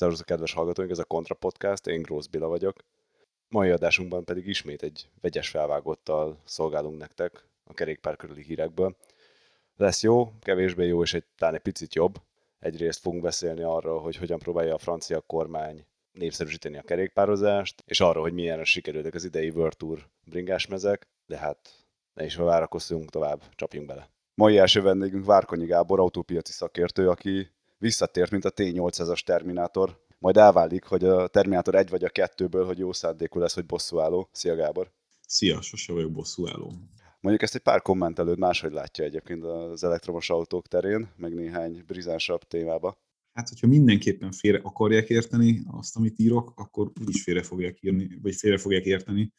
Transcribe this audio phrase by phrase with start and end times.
[0.00, 2.84] Szervusztok, kedves hallgatóink, ez a Kontra Podcast, én Grósz Billa vagyok.
[3.48, 8.96] Mai adásunkban pedig ismét egy vegyes felvágottal szolgálunk nektek a kerékpár körüli hírekből.
[9.76, 12.14] Lesz jó, kevésbé jó és egy, talán egy picit jobb.
[12.58, 18.22] Egyrészt fogunk beszélni arról, hogy hogyan próbálja a francia kormány népszerűsíteni a kerékpározást, és arról,
[18.22, 23.86] hogy milyen sikerültek az idei World Tour bringásmezek, de hát ne is várakoztunk tovább, csapjunk
[23.86, 24.10] bele.
[24.34, 27.50] Mai első vendégünk Várkonyi Gábor, autópiaci szakértő, aki
[27.80, 30.04] visszatért, mint a T-800-as Terminátor.
[30.18, 34.28] Majd elválik, hogy a Terminátor egy vagy a kettőből, hogy jó szándékú lesz, hogy bosszúálló.
[34.32, 34.92] Szia Gábor!
[35.26, 36.72] Szia, sose vagyok bosszúálló.
[37.20, 42.42] Mondjuk ezt egy pár kommentelőd máshogy látja egyébként az elektromos autók terén, meg néhány brizánsabb
[42.42, 42.98] témába.
[43.32, 48.34] Hát, hogyha mindenképpen félre akarják érteni azt, amit írok, akkor úgyis félre fogják írni, vagy
[48.34, 49.32] félre fogják érteni.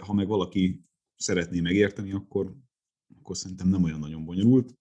[0.00, 0.84] Ha meg valaki
[1.16, 2.52] szeretné megérteni, akkor,
[3.18, 4.74] akkor szerintem nem olyan nagyon bonyolult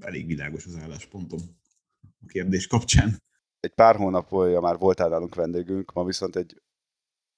[0.00, 1.40] elég világos az álláspontom
[2.02, 3.22] a kérdés kapcsán.
[3.60, 6.60] Egy pár hónapja már voltál nálunk vendégünk, ma viszont egy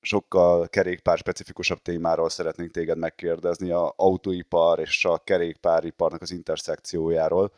[0.00, 7.52] sokkal kerékpár specifikusabb témáról szeretnénk téged megkérdezni, a autóipar és a kerékpáriparnak az interszekciójáról.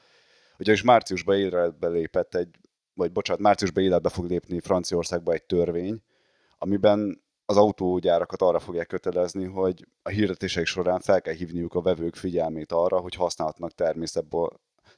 [0.58, 2.58] Ugyanis márciusban életbe lépett egy,
[2.94, 6.02] vagy bocsánat, márciusban életbe fog lépni Franciaországba egy törvény,
[6.58, 12.14] amiben az autógyárakat arra fogják kötelezni, hogy a hirdetések során fel kell hívniuk a vevők
[12.14, 13.72] figyelmét arra, hogy használhatnak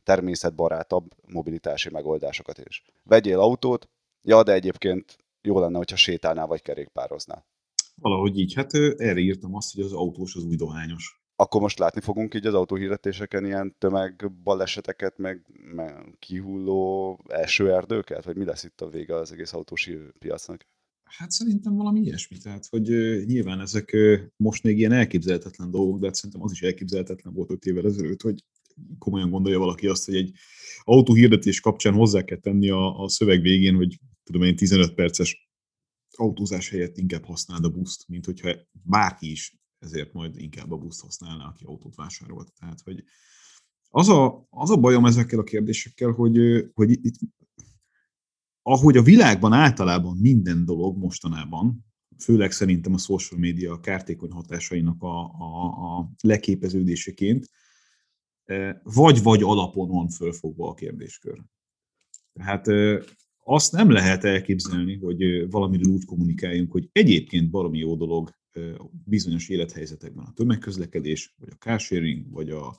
[0.03, 2.83] természetbarátabb mobilitási megoldásokat is.
[3.03, 3.89] Vegyél autót,
[4.23, 7.47] ja, de egyébként jó lenne, hogyha sétálnál vagy kerékpároznál.
[7.95, 8.55] Valahogy így.
[8.55, 11.21] Hát erre írtam azt, hogy az autós az új dohányos.
[11.37, 17.21] Akkor most látni fogunk így az autóhirdetéseken ilyen tömegbaleseteket, meg, meg kihulló
[17.59, 18.25] erdőket?
[18.25, 20.67] Vagy mi lesz itt a vége az egész autós piacnak?
[21.07, 22.39] Hát szerintem valami ilyesmi.
[22.39, 22.89] Tehát, hogy
[23.27, 23.97] nyilván ezek
[24.37, 28.23] most még ilyen elképzelhetetlen dolgok, de hát szerintem az is elképzelhetetlen volt öt évvel ezelőtt,
[28.23, 28.45] hogy
[28.99, 30.33] komolyan gondolja valaki azt, hogy egy
[30.83, 35.49] autóhirdetés kapcsán hozzá kell tenni a, a szöveg végén, hogy tudom én 15 perces
[36.11, 41.01] autózás helyett inkább használd a buszt, mint hogyha bárki is ezért majd inkább a buszt
[41.01, 42.53] használná, aki autót vásárolt.
[42.59, 43.05] Tehát, hogy
[43.89, 47.17] az a, az a bajom ezekkel a kérdésekkel, hogy, hogy itt
[48.69, 51.85] ahogy a világban általában minden dolog mostanában,
[52.19, 57.51] főleg szerintem a social media kártékony hatásainak a, a, a leképeződéseként,
[58.45, 61.43] e, vagy-vagy alapon van fölfogva a kérdéskör.
[62.33, 63.03] Tehát e,
[63.45, 68.35] azt nem lehet elképzelni, hogy e, valamiről úgy kommunikáljunk, hogy egyébként valami jó dolog
[69.05, 72.77] bizonyos élethelyzetekben a tömegközlekedés, vagy a carsharing, vagy a,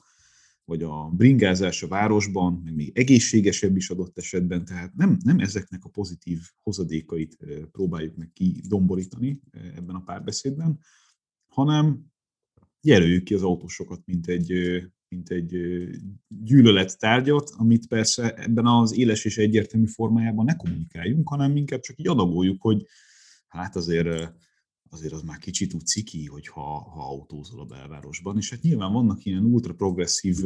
[0.68, 5.84] vagy a bringázás a városban, meg még egészségesebb is adott esetben, tehát nem, nem ezeknek
[5.84, 7.36] a pozitív hozadékait
[7.72, 9.40] próbáljuk meg kidomborítani
[9.76, 10.78] ebben a párbeszédben,
[11.46, 12.06] hanem
[12.80, 14.52] jelöljük ki az autósokat, mint egy,
[15.08, 15.56] mint egy
[16.28, 21.98] gyűlölet tárgyat, amit persze ebben az éles és egyértelmű formájában ne kommunikáljunk, hanem inkább csak
[21.98, 22.86] így adagoljuk, hogy
[23.46, 24.32] hát azért
[24.90, 29.24] azért az már kicsit úgy ciki, hogyha ha autózol a belvárosban, és hát nyilván vannak
[29.24, 30.36] ilyen ultra progresszív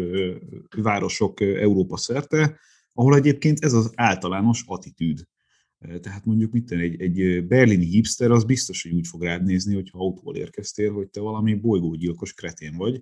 [0.76, 2.58] városok Európa szerte,
[2.92, 5.28] ahol egyébként ez az általános attitűd.
[6.00, 9.98] Tehát mondjuk mit egy, egy berlini hipster az biztos, hogy úgy fog rád nézni, hogyha
[9.98, 13.00] autóval érkeztél, hogy te valami bolygógyilkos kretén vagy.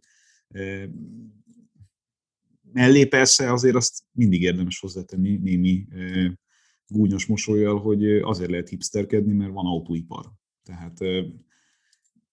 [2.73, 5.87] Mellé persze azért azt mindig érdemes hozzátenni némi
[6.87, 10.40] gúnyos mosolyjal, hogy azért lehet hipsterkedni, mert van autóipar.
[10.63, 10.99] Tehát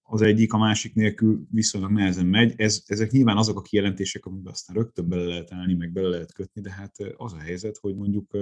[0.09, 2.53] az egyik a másik nélkül viszonylag nehezen megy.
[2.57, 6.33] Ez, ezek nyilván azok a kijelentések, amiben aztán rögtön bele lehet állni, meg bele lehet
[6.33, 8.37] kötni, de hát az a helyzet, hogy mondjuk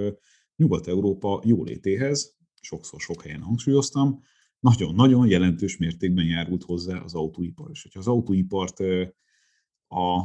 [0.55, 4.21] Nyugat-Európa jólétéhez, sokszor sok helyen hangsúlyoztam,
[4.59, 7.69] nagyon-nagyon jelentős mértékben járult hozzá az autóipar.
[7.71, 8.79] És hogyha az autóipart
[9.87, 10.19] a,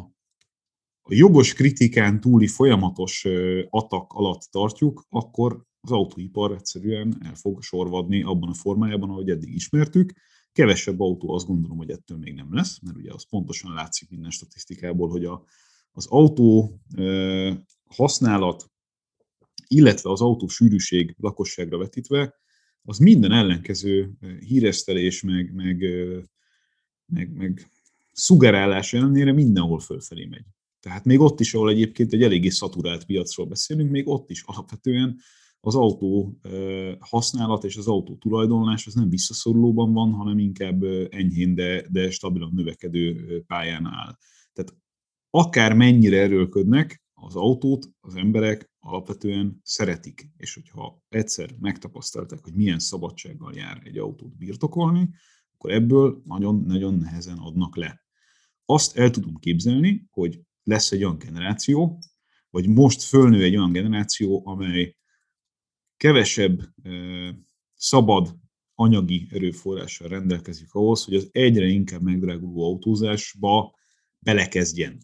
[1.02, 3.26] a jogos kritikán túli folyamatos
[3.70, 9.54] atak alatt tartjuk, akkor az autóipar egyszerűen el fog sorvadni abban a formájában, ahogy eddig
[9.54, 10.12] ismertük.
[10.52, 14.30] Kevesebb autó azt gondolom, hogy ettől még nem lesz, mert ugye az pontosan látszik minden
[14.30, 15.44] statisztikából, hogy a,
[15.92, 17.02] az autó e,
[17.84, 18.70] használat,
[19.66, 22.34] illetve az autó sűrűség lakosságra vetítve,
[22.82, 25.84] az minden ellenkező híresztelés, meg, meg,
[27.06, 27.68] meg, meg
[28.12, 30.44] szugerálás ellenére mindenhol fölfelé megy.
[30.80, 35.20] Tehát még ott is, ahol egyébként egy eléggé szaturált piacról beszélünk, még ott is alapvetően
[35.60, 36.40] az autó
[36.98, 42.52] használat és az autó tulajdonlás az nem visszaszorulóban van, hanem inkább enyhén, de, de stabilan
[42.54, 44.16] növekedő pályán áll.
[44.52, 44.76] Tehát
[45.30, 52.78] akár mennyire erőlködnek, az autót az emberek alapvetően szeretik, és hogyha egyszer megtapasztalták, hogy milyen
[52.78, 55.10] szabadsággal jár egy autót birtokolni,
[55.54, 58.04] akkor ebből nagyon-nagyon nehezen adnak le.
[58.64, 61.98] Azt el tudom képzelni, hogy lesz egy olyan generáció,
[62.50, 64.96] vagy most fölnő egy olyan generáció, amely
[66.00, 66.60] kevesebb
[67.74, 68.36] szabad
[68.74, 73.74] anyagi erőforrással rendelkezik ahhoz, hogy az egyre inkább megdráguló autózásba
[74.18, 74.98] belekezdjen.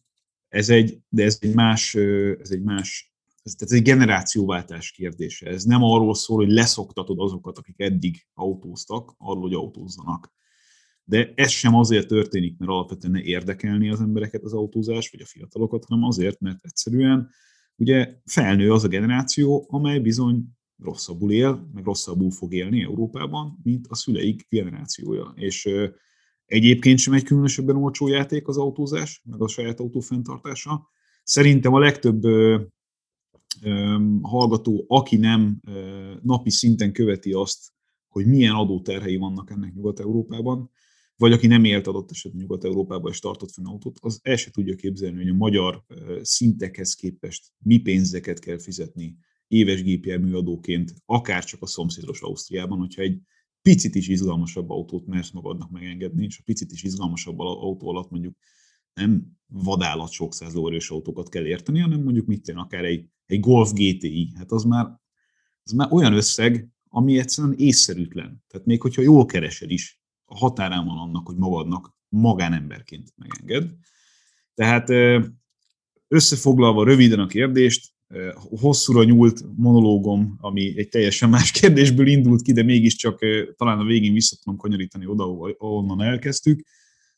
[0.48, 1.94] Ez egy, de ez egy más,
[2.40, 5.46] ez egy más ez, ez egy generációváltás kérdése.
[5.46, 10.32] Ez nem arról szól, hogy leszoktatod azokat, akik eddig autóztak, arról, hogy autózzanak.
[11.04, 15.26] De ez sem azért történik, mert alapvetően ne érdekelni az embereket az autózás, vagy a
[15.26, 17.30] fiatalokat, hanem azért, mert egyszerűen
[17.76, 23.86] ugye felnő az a generáció, amely bizony rosszabbul él, meg rosszabbul fog élni Európában, mint
[23.88, 25.32] a szüleik generációja.
[25.36, 25.68] És
[26.44, 30.88] egyébként sem egy különösebben olcsó játék az autózás, meg a saját autó fenntartása.
[31.22, 32.22] Szerintem a legtöbb
[34.22, 35.60] hallgató, aki nem
[36.22, 37.74] napi szinten követi azt,
[38.08, 40.70] hogy milyen adóterhei vannak ennek Nyugat-Európában,
[41.16, 44.74] vagy aki nem élt adott esetben Nyugat-Európában és tartott fenn autót, az el se tudja
[44.74, 45.84] képzelni, hogy a magyar
[46.22, 49.16] szintekhez képest mi pénzeket kell fizetni
[49.48, 53.20] éves gépjárműadóként, akár csak a szomszédos Ausztriában, hogyha egy
[53.62, 58.36] picit is izgalmasabb autót mersz magadnak megengedni, és a picit is izgalmasabb autó alatt mondjuk
[58.94, 63.40] nem vadállat sok száz lóerős autókat kell érteni, hanem mondjuk mit tenni, akár egy, egy
[63.40, 64.32] Golf GTI.
[64.34, 64.86] Hát az már,
[65.62, 68.44] az már olyan összeg, ami egyszerűen észszerűtlen.
[68.46, 73.74] Tehát még hogyha jól keresed is, a határán van annak, hogy magadnak magánemberként megenged.
[74.54, 74.88] Tehát
[76.08, 77.95] összefoglalva röviden a kérdést,
[78.34, 83.18] hosszúra nyúlt monológom, ami egy teljesen más kérdésből indult ki, de mégiscsak
[83.56, 85.24] talán a végén vissza tudom kanyarítani oda,
[85.58, 86.66] ahonnan elkezdtük.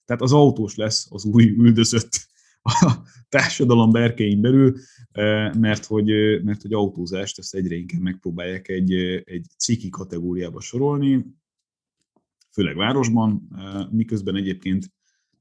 [0.04, 2.26] Tehát az autós lesz az új üldözött
[2.62, 2.96] a
[3.28, 4.76] társadalom berkein belül,
[5.58, 8.92] mert hogy, mert hogy autózást ezt egyre inkább megpróbálják egy,
[9.24, 11.26] egy ciki kategóriába sorolni,
[12.52, 13.48] főleg városban,
[13.90, 14.92] miközben egyébként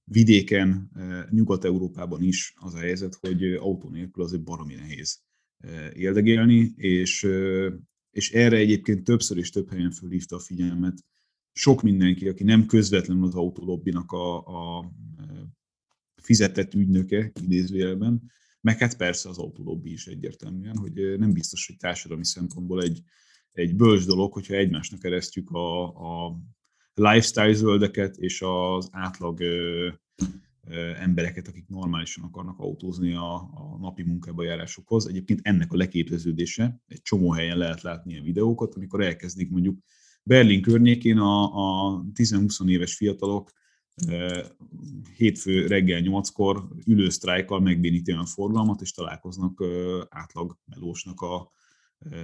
[0.03, 0.91] vidéken,
[1.29, 5.26] Nyugat-Európában is az a helyzet, hogy autó nélkül azért baromi nehéz
[5.93, 7.27] éldegélni, és,
[8.11, 11.03] és erre egyébként többször és több helyen fölhívta a figyelmet
[11.53, 14.91] sok mindenki, aki nem közvetlenül az autolobbinak a, a
[16.21, 18.31] fizetett ügynöke, idézőjelben,
[18.61, 23.01] meg hát persze az autolobbi is egyértelműen, hogy nem biztos, hogy társadalmi szempontból egy,
[23.51, 26.39] egy bölcs dolog, hogyha egymásnak keresztjük a, a
[26.93, 29.39] lifestyle zöldeket és az átlag
[30.99, 35.07] embereket, akik normálisan akarnak autózni a, a napi munkába járásokhoz.
[35.07, 39.77] Egyébként ennek a leképeződése, egy csomó helyen lehet látni ilyen videókat, amikor elkezdik mondjuk
[40.23, 43.51] Berlin környékén a, a 10-20 éves fiatalok
[45.15, 49.63] hétfő reggel 8-kor ülősztrájkkal megbénítani a forgalmat, és találkoznak
[50.09, 51.51] átlag melósnak a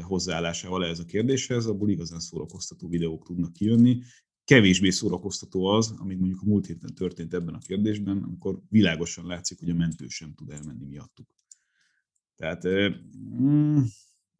[0.01, 4.01] hozzáállásával ez a kérdéshez, abból igazán szórakoztató videók tudnak kijönni.
[4.45, 9.59] Kevésbé szórakoztató az, amit mondjuk a múlt héten történt ebben a kérdésben, amikor világosan látszik,
[9.59, 11.27] hogy a mentő sem tud elmenni miattuk.
[12.35, 12.67] Tehát
[13.41, 13.79] mm,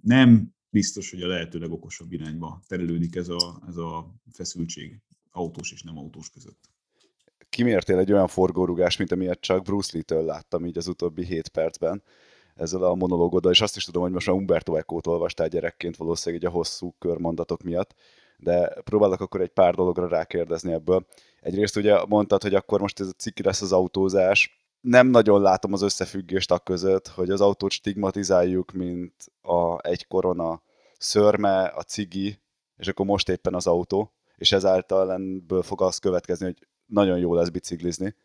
[0.02, 5.00] nem biztos, hogy a lehető legokosabb irányba terelődik ez a, ez a feszültség
[5.32, 6.70] autós és nem autós között.
[7.50, 12.04] Kimértél egy olyan forgórugást, mint amilyet csak Bruce Lee-től láttam így az utóbbi 7 percben
[12.56, 16.44] ezzel a monológoddal, és azt is tudom, hogy most már Umberto Eco-t olvastál gyerekként valószínűleg
[16.44, 17.96] egy a hosszú körmondatok miatt,
[18.44, 21.06] de próbálok akkor egy pár dologra rákérdezni ebből.
[21.42, 25.74] Egyrészt ugye mondtad, hogy akkor most ez a ciki lesz az autózás, nem nagyon látom
[25.74, 30.62] az összefüggést a között, hogy az autót stigmatizáljuk, mint a egy korona
[30.98, 32.40] szörme, a cigi,
[32.78, 37.34] és akkor most éppen az autó, és ezáltal ebből fog az következni, hogy nagyon jó
[37.34, 38.16] lesz biciklizni.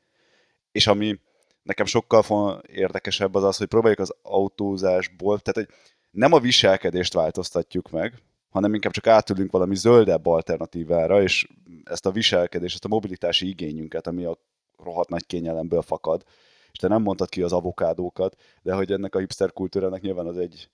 [0.72, 1.20] És ami
[1.62, 5.76] nekem sokkal érdekesebb az az, hogy próbáljuk az autózásból, tehát hogy
[6.10, 11.48] nem a viselkedést változtatjuk meg, hanem inkább csak átülünk valami zöldebb alternatívára, és
[11.84, 14.38] ezt a viselkedést, ezt a mobilitási igényünket, ami a
[14.76, 16.24] rohadt nagy kényelemből fakad,
[16.72, 20.38] és te nem mondtad ki az avokádókat, de hogy ennek a hipster kultúrának nyilván az
[20.38, 20.70] egy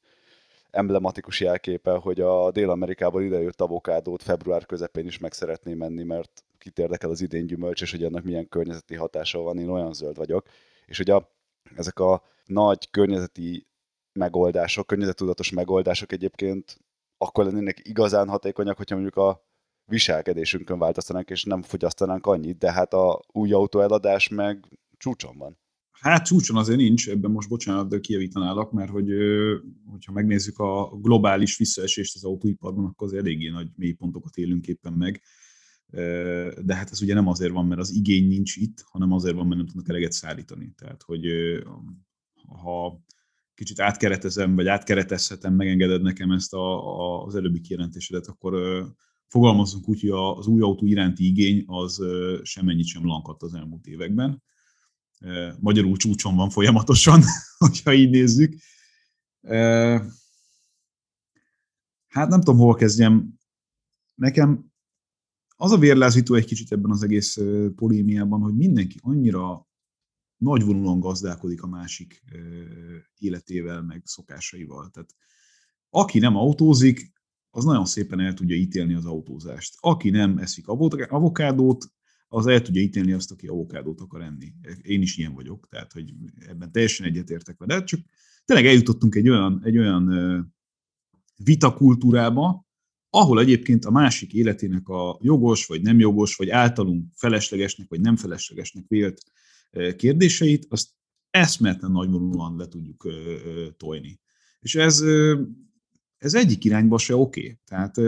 [0.71, 6.79] emblematikus jelképe, hogy a Dél-Amerikából idejött avokádót február közepén is meg szeretném menni, mert kit
[6.79, 10.47] érdekel az idén gyümölcs, és hogy ennek milyen környezeti hatása van, én olyan zöld vagyok.
[10.87, 11.21] És ugye
[11.77, 13.67] ezek a nagy környezeti
[14.13, 16.79] megoldások, környezetudatos megoldások egyébként
[17.19, 19.45] akkor lennének igazán hatékonyak, hogyha mondjuk a
[19.85, 25.59] viselkedésünkön változtanánk, és nem fogyasztanánk annyit, de hát a új autó eladás meg csúcson van.
[25.91, 29.09] Hát csúcson azért nincs, ebben most bocsánat, de kijavítanálak, mert hogy,
[29.91, 35.23] hogyha megnézzük a globális visszaesést az autóiparban, akkor az eléggé nagy mélypontokat élünk éppen meg.
[36.65, 39.47] De hát ez ugye nem azért van, mert az igény nincs itt, hanem azért van,
[39.47, 40.73] mert nem tudnak eleget szállítani.
[40.77, 41.27] Tehát, hogy
[42.63, 43.01] ha
[43.55, 48.85] kicsit átkeretezem, vagy átkeretezhetem, megengeded nekem ezt a, a, az előbbi kijelentésedet, akkor
[49.27, 52.01] fogalmazunk úgy, hogy az új autó iránti igény az
[52.43, 54.43] semmennyit sem lankadt az elmúlt években
[55.61, 57.23] magyarul csúcson van folyamatosan,
[57.65, 58.55] hogyha így nézzük.
[62.09, 63.39] Hát nem tudom, hol kezdjem.
[64.15, 64.73] Nekem
[65.57, 67.39] az a vérlázító egy kicsit ebben az egész
[67.77, 69.64] polémiában, hogy mindenki annyira
[70.45, 72.25] nagyvonulóan gazdálkodik a másik
[73.19, 74.91] életével, meg szokásaival.
[74.91, 75.15] Tehát
[75.91, 77.13] aki nem autózik,
[77.51, 79.75] az nagyon szépen el tudja ítélni az autózást.
[79.81, 80.69] Aki nem eszik
[81.09, 81.93] avokádót,
[82.29, 84.53] az el tudja ítélni azt, aki avokádót akar enni.
[84.83, 86.15] Én is ilyen vagyok, tehát hogy
[86.47, 87.85] ebben teljesen egyetértek vele.
[87.85, 88.01] Csak
[88.45, 90.55] tényleg eljutottunk egy olyan, egy olyan
[91.37, 92.67] vitakultúrába,
[93.11, 98.17] ahol egyébként a másik életének a jogos, vagy nem jogos, vagy általunk feleslegesnek, vagy nem
[98.17, 99.23] feleslegesnek vélt
[99.97, 100.89] kérdéseit, azt
[101.31, 103.09] eszmetlen nagyvonulóan le tudjuk
[103.77, 104.21] tojni.
[104.61, 105.03] És ez,
[106.19, 107.41] ez egyik irányba se oké.
[107.41, 107.59] Okay.
[107.65, 107.99] Tehát,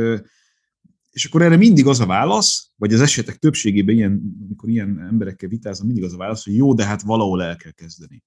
[1.10, 5.48] és akkor erre mindig az a válasz, vagy az esetek többségében, ilyen, amikor ilyen emberekkel
[5.48, 8.24] vitázom, mindig az a válasz, hogy jó, de hát valahol el kell kezdeni.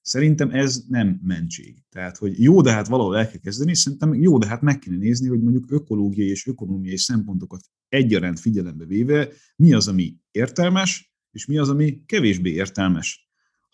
[0.00, 1.84] Szerintem ez nem mentség.
[1.88, 4.96] Tehát, hogy jó, de hát valahol el kell kezdeni, szerintem jó, de hát meg kéne
[4.96, 11.46] nézni, hogy mondjuk ökológiai és ökonomiai szempontokat egyaránt figyelembe véve, mi az, ami értelmes, és
[11.46, 13.28] mi az, ami kevésbé értelmes.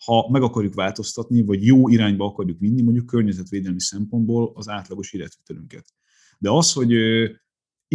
[0.05, 5.85] Ha meg akarjuk változtatni, vagy jó irányba akarjuk vinni, mondjuk környezetvédelmi szempontból az átlagos életvitelünket.
[6.39, 6.93] De az, hogy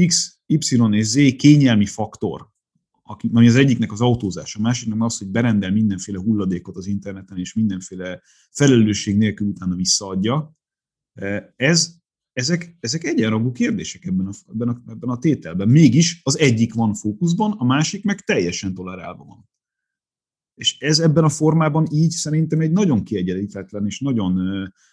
[0.07, 0.59] X, Y
[0.91, 2.49] és Z kényelmi faktor,
[3.03, 7.39] aki, ami az egyiknek az autózás, a másiknak az, hogy berendel mindenféle hulladékot az interneten,
[7.39, 10.57] és mindenféle felelősség nélkül utána visszaadja.
[11.57, 11.97] Ez,
[12.33, 15.69] ezek, ezek egyenrangú kérdések ebben a, ebben, a, ebben a tételben.
[15.69, 19.49] Mégis az egyik van fókuszban, a másik meg teljesen tolerálva van.
[20.57, 24.41] És ez ebben a formában így szerintem egy nagyon kiegyenlítetlen és nagyon,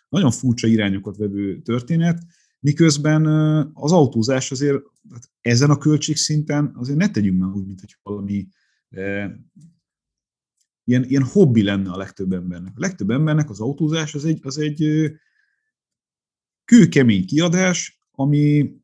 [0.09, 2.23] nagyon furcsa irányokat vevő történet,
[2.59, 3.25] miközben
[3.73, 8.47] az autózás azért hát ezen a költségszinten azért ne tegyünk meg úgy, mint hogy valami
[8.89, 9.35] e,
[10.83, 12.71] ilyen, ilyen hobbi lenne a legtöbb embernek.
[12.75, 15.11] A legtöbb embernek az autózás az egy, az egy
[16.65, 18.75] kőkemény kiadás, ami,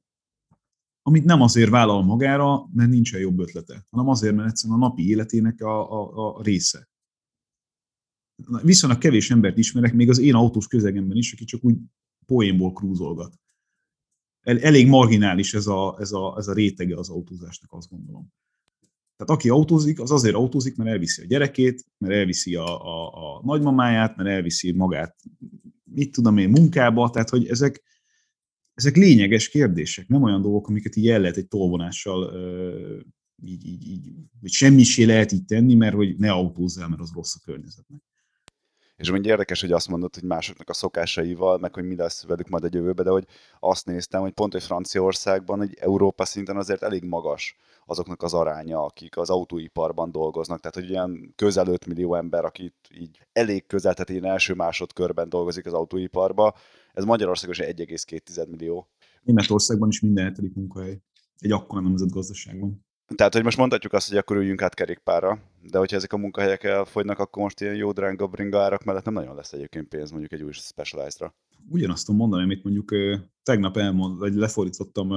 [1.09, 5.07] amit nem azért vállal magára, mert nincsen jobb ötlete, hanem azért, mert egyszerűen a napi
[5.07, 6.89] életének a, a, a része.
[8.61, 11.77] Viszonylag kevés embert ismerek, még az én autós közegemben is, aki csak úgy
[12.25, 13.39] poénból krúzolgat.
[14.41, 18.27] El, elég marginális ez a, ez, a, ez a rétege az autózásnak, azt gondolom.
[19.15, 23.41] Tehát aki autózik, az azért autózik, mert elviszi a gyerekét, mert elviszi a, a, a
[23.43, 25.15] nagymamáját, mert elviszi magát,
[25.83, 27.83] mit tudom én, munkába, tehát hogy ezek,
[28.79, 32.33] ezek lényeges kérdések, nem olyan dolgok, amiket így el lehet egy tolvonással
[33.45, 34.09] így, így, így,
[34.41, 38.01] vagy semmisé lehet így tenni, mert hogy ne autózzál, mert az rossz a környezetnek.
[38.95, 42.50] És ugye érdekes, hogy azt mondod, hogy másoknak a szokásaival, meg hogy mi lesz velük
[42.50, 43.25] majd a jövőbe, de hogy
[43.59, 48.83] azt néztem, hogy pont, hogy Franciaországban, hogy Európa szinten azért elég magas azoknak az aránya,
[48.83, 50.59] akik az autóiparban dolgoznak.
[50.59, 55.29] Tehát, hogy olyan közel 5 millió ember, akit így elég közel, tehát ilyen első másodkörben
[55.29, 56.55] dolgozik az autóiparba,
[56.99, 58.89] ez Magyarországon is 1,2 millió.
[59.23, 61.01] Németországban is minden hetedik munkahely.
[61.37, 62.85] Egy akkora nemzetgazdaságban.
[63.15, 66.63] Tehát, hogy most mondhatjuk azt, hogy akkor üljünk át kerékpára, de hogyha ezek a munkahelyek
[66.63, 70.31] elfogynak, akkor most ilyen jó drága bringa árak mellett nem nagyon lesz egyébként pénz mondjuk
[70.31, 71.35] egy új Specialized-ra.
[71.69, 72.93] Ugyanazt tudom mondani, amit mondjuk
[73.43, 75.09] tegnap elmond, vagy lefordítottam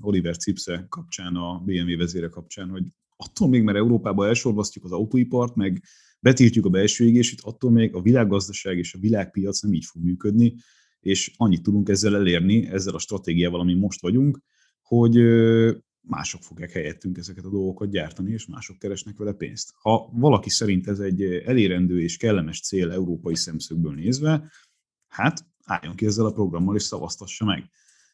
[0.00, 2.84] Oliver Cipse kapcsán, a BMW vezére kapcsán, hogy
[3.16, 5.82] attól még, mert Európába elsorvasztjuk az autóipart, meg
[6.20, 10.54] betiltjuk a belső égését, attól még a világgazdaság és a világpiac nem így fog működni,
[11.02, 14.38] és annyit tudunk ezzel elérni, ezzel a stratégiával, ami most vagyunk,
[14.82, 15.16] hogy
[16.00, 19.72] mások fogják helyettünk ezeket a dolgokat gyártani, és mások keresnek vele pénzt.
[19.80, 24.50] Ha valaki szerint ez egy elérendő és kellemes cél európai szemszögből nézve,
[25.08, 27.70] hát álljon ki ezzel a programmal, és szavaztassa meg.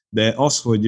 [0.09, 0.85] De az, hogy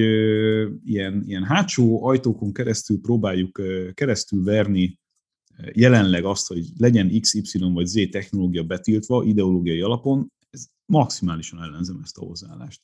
[0.83, 3.61] ilyen, ilyen hátsó ajtókon keresztül próbáljuk
[3.93, 4.99] keresztül verni
[5.73, 7.43] jelenleg azt, hogy legyen X, Y
[7.73, 12.81] vagy Z technológia betiltva ideológiai alapon, ez maximálisan ellenzem ezt a hozzáállást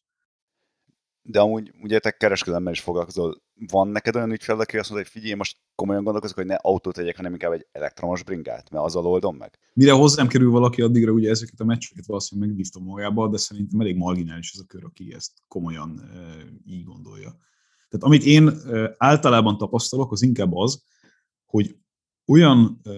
[1.30, 3.42] de amúgy ugye te kereskedelemmel is foglalkozol.
[3.68, 6.94] Van neked olyan ügyfél, aki azt mondja, hogy figyelj, most komolyan gondolkozok, hogy ne autót
[6.94, 9.60] tegyek, hanem inkább egy elektromos bringát, mert azzal oldom meg?
[9.74, 13.96] Mire hozzám kerül valaki, addigra ugye ezeket a meccseket valószínűleg megbíztam magába, de szerintem elég
[13.96, 17.36] marginális ez a kör, aki ezt komolyan e, így gondolja.
[17.90, 20.84] Tehát amit én e, általában tapasztalok, az inkább az,
[21.46, 21.78] hogy
[22.26, 22.92] olyan, e,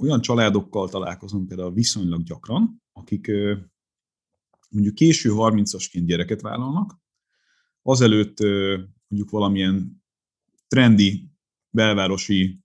[0.00, 3.30] olyan családokkal találkozom például viszonylag gyakran, akik
[4.68, 6.98] mondjuk késő 30-asként gyereket vállalnak,
[7.82, 8.38] azelőtt
[9.08, 10.02] mondjuk valamilyen
[10.68, 11.30] trendi,
[11.70, 12.60] belvárosi,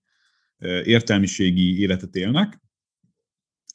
[0.84, 2.62] értelmiségi életet élnek,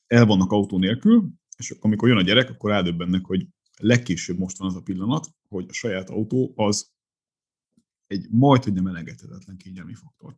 [0.06, 4.68] el vannak autó nélkül, és amikor jön a gyerek, akkor rádöbbennek, hogy legkésőbb most van
[4.68, 6.92] az a pillanat, hogy a saját autó az
[8.06, 10.36] egy majd, hogy nem elengedhetetlen kényelmi faktor,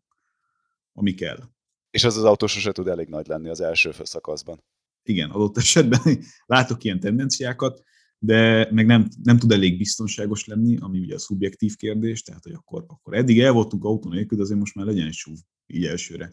[0.93, 1.50] ami kell.
[1.93, 4.63] És az az autó sose tud elég nagy lenni az első szakaszban
[5.03, 6.01] igen, adott esetben
[6.47, 7.83] látok ilyen tendenciákat,
[8.19, 12.53] de meg nem, nem tud elég biztonságos lenni, ami ugye a szubjektív kérdés, tehát hogy
[12.53, 15.87] akkor, akkor eddig el voltunk autó nélkül, de azért most már legyen egy SUV így
[15.87, 16.33] elsőre.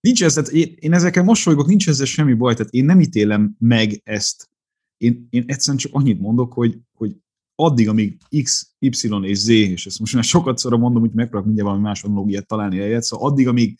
[0.00, 3.56] Nincs ez, tehát én, én ezekkel mosolygok, nincs ezzel semmi baj, tehát én nem ítélem
[3.58, 4.50] meg ezt.
[4.96, 7.16] Én, én egyszerűen csak annyit mondok, hogy, hogy
[7.54, 11.46] addig, amíg X, Y és Z, és ezt most már sokat szóra mondom, hogy megpróbálok
[11.46, 13.78] mindjárt valami más analógiát találni helyet, szóval addig, amíg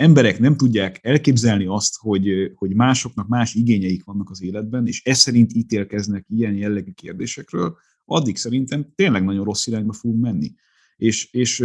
[0.00, 5.18] emberek nem tudják elképzelni azt, hogy, hogy másoknak más igényeik vannak az életben, és ez
[5.18, 10.54] szerint ítélkeznek ilyen jellegű kérdésekről, addig szerintem tényleg nagyon rossz irányba fogunk menni.
[10.96, 11.64] És, és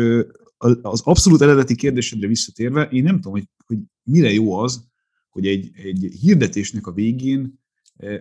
[0.82, 4.88] az abszolút eredeti kérdésedre visszatérve, én nem tudom, hogy, hogy mire jó az,
[5.30, 7.60] hogy egy, egy hirdetésnek a végén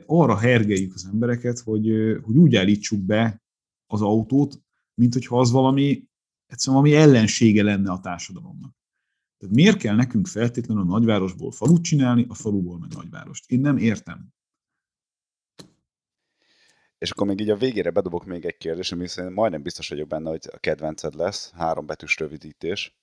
[0.06, 1.86] arra hergeljük az embereket, hogy,
[2.22, 3.42] hogy úgy állítsuk be
[3.86, 4.62] az autót,
[4.94, 6.08] mint hogyha az valami,
[6.46, 8.83] egyszerűen valami ellensége lenne a társadalomnak.
[9.38, 13.50] Tehát miért kell nekünk feltétlenül a nagyvárosból falut csinálni, a faluból meg nagyvárost?
[13.50, 14.32] Én nem értem.
[16.98, 20.08] És akkor még így a végére bedobok még egy kérdés, ami szerintem majdnem biztos vagyok
[20.08, 22.96] benne, hogy a kedvenced lesz, három betűs rövidítés,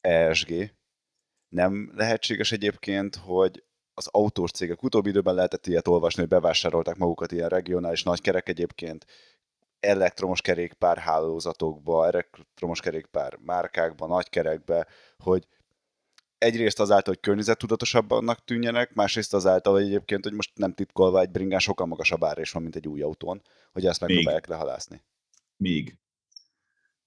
[0.00, 0.74] ESG.
[1.48, 3.64] Nem lehetséges egyébként, hogy
[3.94, 9.06] az autós cégek utóbbi időben lehetett ilyet olvasni, hogy bevásárolták magukat ilyen regionális nagykerek egyébként,
[9.84, 14.86] elektromos kerékpár hálózatokba, elektromos kerékpár márkákba, nagykerekbe,
[15.18, 15.46] hogy
[16.38, 21.58] egyrészt azáltal, hogy környezettudatosabbnak tűnjenek, másrészt azáltal, hogy egyébként, hogy most nem titkolva egy bringán
[21.58, 25.02] sokkal magasabb ár is van, mint egy új autón, hogy ezt megpróbálják lehalászni.
[25.56, 25.98] Még.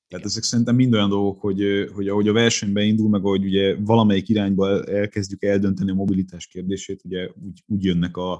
[0.08, 3.76] Tehát ezek szerintem mind olyan dolgok, hogy, hogy ahogy a versenyben indul, meg ahogy ugye
[3.80, 8.34] valamelyik irányba elkezdjük eldönteni a mobilitás kérdését, ugye úgy, úgy jönnek a,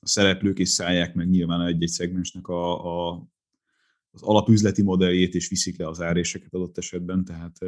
[0.00, 3.22] a szereplők és szállják meg nyilván egy-egy szegmensnek a, a,
[4.10, 7.58] az alapüzleti modelljét, és viszik le az áréseket adott esetben, tehát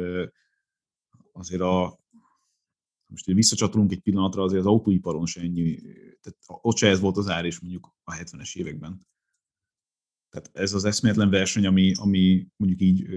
[1.31, 1.99] azért a,
[3.05, 5.75] most visszacsatolunk egy pillanatra, azért az autóiparon se ennyi,
[6.21, 9.07] tehát ott se ez volt az ár, mondjuk a 70-es években.
[10.29, 13.07] Tehát ez az eszméletlen verseny, ami, ami mondjuk így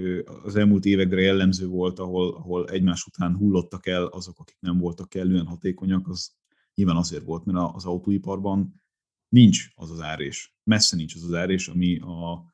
[0.42, 5.08] az elmúlt évekre jellemző volt, ahol, ahol egymás után hullottak el azok, akik nem voltak
[5.08, 6.34] kellően hatékonyak, az
[6.74, 8.82] nyilván azért volt, mert az autóiparban
[9.28, 10.56] nincs az az árés.
[10.62, 12.44] Messze nincs az az árés, ami a,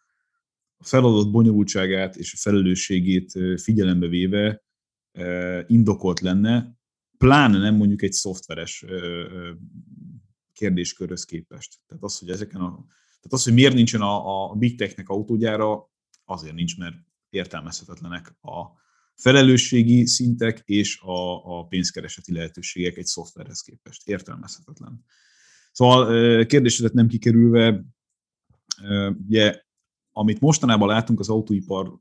[0.82, 4.62] a feladat bonyolultságát és a felelősségét figyelembe véve
[5.66, 6.76] indokolt lenne,
[7.18, 8.84] pláne nem mondjuk egy szoftveres
[10.52, 11.78] kérdéskörhöz képest.
[11.86, 12.70] Tehát az, hogy ezeken a,
[13.06, 15.90] tehát az, hogy miért nincsen a, a Big Tech-nek autógyára,
[16.24, 16.96] azért nincs, mert
[17.30, 18.80] értelmezhetetlenek a
[19.14, 24.08] felelősségi szintek és a, a pénzkereseti lehetőségek egy szoftverhez képest.
[24.08, 25.04] Értelmezhetetlen.
[25.72, 27.84] Szóval kérdésedet nem kikerülve,
[29.26, 29.62] ugye,
[30.12, 31.98] amit mostanában látunk az autóipar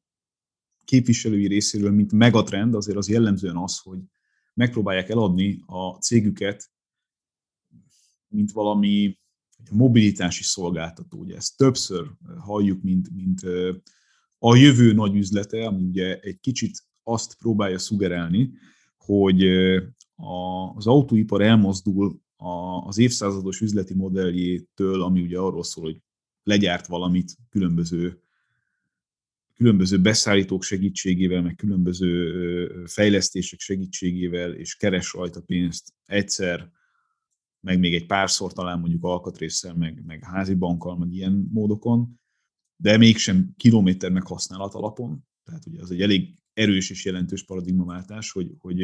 [0.85, 3.99] képviselői részéről, mint megatrend, azért az jellemzően az, hogy
[4.53, 6.71] megpróbálják eladni a cégüket,
[8.27, 9.19] mint valami
[9.71, 11.19] mobilitási szolgáltató.
[11.19, 13.41] Ugye ezt többször halljuk, mint, mint
[14.37, 18.51] a jövő nagy üzlete, ami ugye egy kicsit azt próbálja szugerálni,
[18.97, 19.43] hogy
[20.75, 22.21] az autóipar elmozdul
[22.85, 26.01] az évszázados üzleti modelljétől, ami ugye arról szól, hogy
[26.43, 28.21] legyárt valamit különböző
[29.61, 36.71] különböző beszállítók segítségével, meg különböző fejlesztések segítségével, és keres rajta pénzt egyszer,
[37.59, 42.19] meg még egy párszor talán mondjuk alkatrészsel, meg, meg házi bankkal, meg ilyen módokon,
[42.75, 45.27] de mégsem kilométer meg használat alapon.
[45.43, 48.81] Tehát ugye az egy elég erős és jelentős paradigmaváltás, hogy, hogy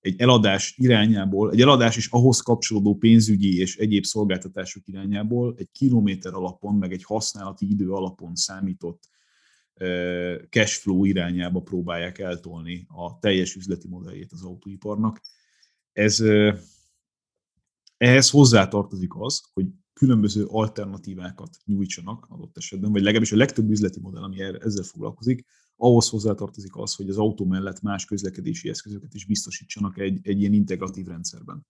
[0.00, 6.32] egy eladás irányából, egy eladás is ahhoz kapcsolódó pénzügyi és egyéb szolgáltatások irányából egy kilométer
[6.34, 9.08] alapon, meg egy használati idő alapon számított
[10.48, 15.20] cashflow irányába próbálják eltolni a teljes üzleti modelljét az autóiparnak.
[15.92, 16.22] Ez,
[17.96, 24.22] ehhez hozzátartozik az, hogy különböző alternatívákat nyújtsanak adott esetben, vagy legalábbis a legtöbb üzleti modell,
[24.22, 25.46] ami ezzel foglalkozik,
[25.80, 30.52] ahhoz hozzátartozik az, hogy az autó mellett más közlekedési eszközöket is biztosítsanak egy, egy ilyen
[30.52, 31.66] integratív rendszerben.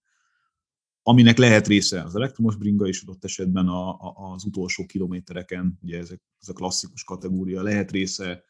[1.02, 5.98] Aminek lehet része az elektromos bringa, és adott esetben a, a, az utolsó kilométereken, ugye
[5.98, 8.44] ezek, ez a klasszikus kategória, lehet része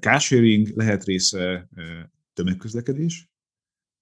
[0.00, 1.68] carsharing, lehet része
[2.32, 3.30] tömegközlekedés.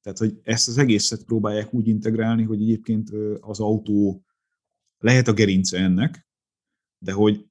[0.02, 3.10] Tehát, hogy ezt az egészet próbálják úgy integrálni, hogy egyébként
[3.40, 4.24] az autó
[4.98, 6.28] lehet a gerince ennek,
[6.98, 7.46] de hogy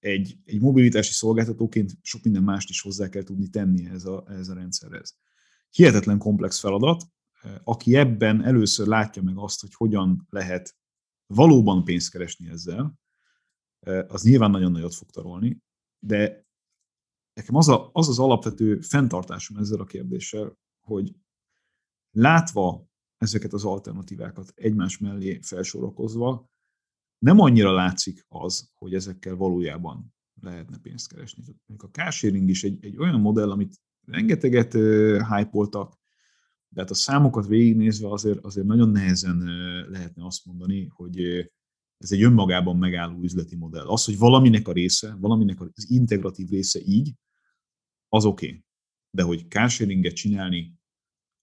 [0.00, 4.48] egy, egy mobilitási szolgáltatóként sok minden mást is hozzá kell tudni tenni ez a, ez
[4.48, 5.16] a rendszerhez.
[5.70, 7.04] Hihetetlen komplex feladat,
[7.64, 10.76] aki ebben először látja meg azt, hogy hogyan lehet
[11.26, 12.98] valóban pénzt keresni ezzel,
[14.06, 15.62] az nyilván nagyon nagyot fog tarolni,
[15.98, 16.46] de
[17.32, 21.14] nekem az, a, az az alapvető fenntartásom ezzel a kérdéssel, hogy
[22.10, 26.49] látva ezeket az alternatívákat egymás mellé felsorakozva,
[27.20, 31.44] nem annyira látszik az, hogy ezekkel valójában lehetne pénzt keresni.
[31.76, 35.50] A carsharing is egy, egy olyan modell, amit rengeteget uh, hype
[36.72, 39.38] de hát a számokat végignézve azért, azért nagyon nehezen
[39.88, 41.20] lehetne azt mondani, hogy
[41.96, 43.86] ez egy önmagában megálló üzleti modell.
[43.86, 47.14] Az, hogy valaminek a része, valaminek az integratív része így,
[48.08, 48.46] az oké.
[48.46, 48.64] Okay.
[49.10, 50.78] De hogy carsharinget csinálni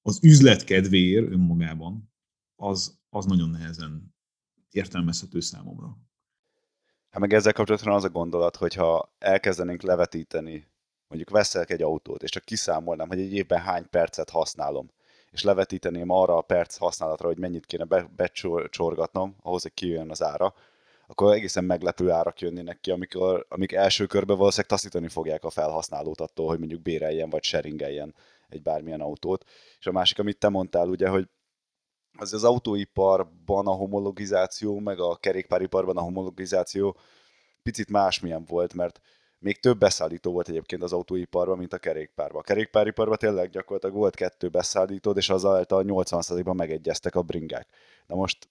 [0.01, 2.13] az üzlet kedvéért önmagában,
[2.55, 4.15] az, az nagyon nehezen
[4.71, 5.97] értelmezhető számomra.
[7.09, 10.67] Hát meg ezzel kapcsolatban az a gondolat, hogyha elkezdenénk levetíteni,
[11.07, 14.89] mondjuk veszel egy autót, és csak kiszámolnám, hogy egy évben hány percet használom,
[15.31, 20.23] és levetíteném arra a perc használatra, hogy mennyit kéne be, becsorgatnom, ahhoz, hogy kijön az
[20.23, 20.53] ára,
[21.07, 26.21] akkor egészen meglepő árak jönnének ki, amikor, amik első körben valószínűleg taszítani fogják a felhasználót
[26.21, 28.15] attól, hogy mondjuk béreljen vagy sharingeljen
[28.49, 29.45] egy bármilyen autót.
[29.79, 31.27] És a másik, amit te mondtál, ugye, hogy
[32.17, 36.97] az az autóiparban a homologizáció, meg a kerékpáriparban a homologizáció
[37.63, 38.99] picit másmilyen volt, mert
[39.39, 42.41] még több beszállító volt egyébként az autóiparban, mint a kerékpárban.
[42.41, 47.67] A kerékpáriparban tényleg gyakorlatilag volt kettő beszállító, és azáltal 80%-ban megegyeztek a bringák.
[48.07, 48.49] Na most,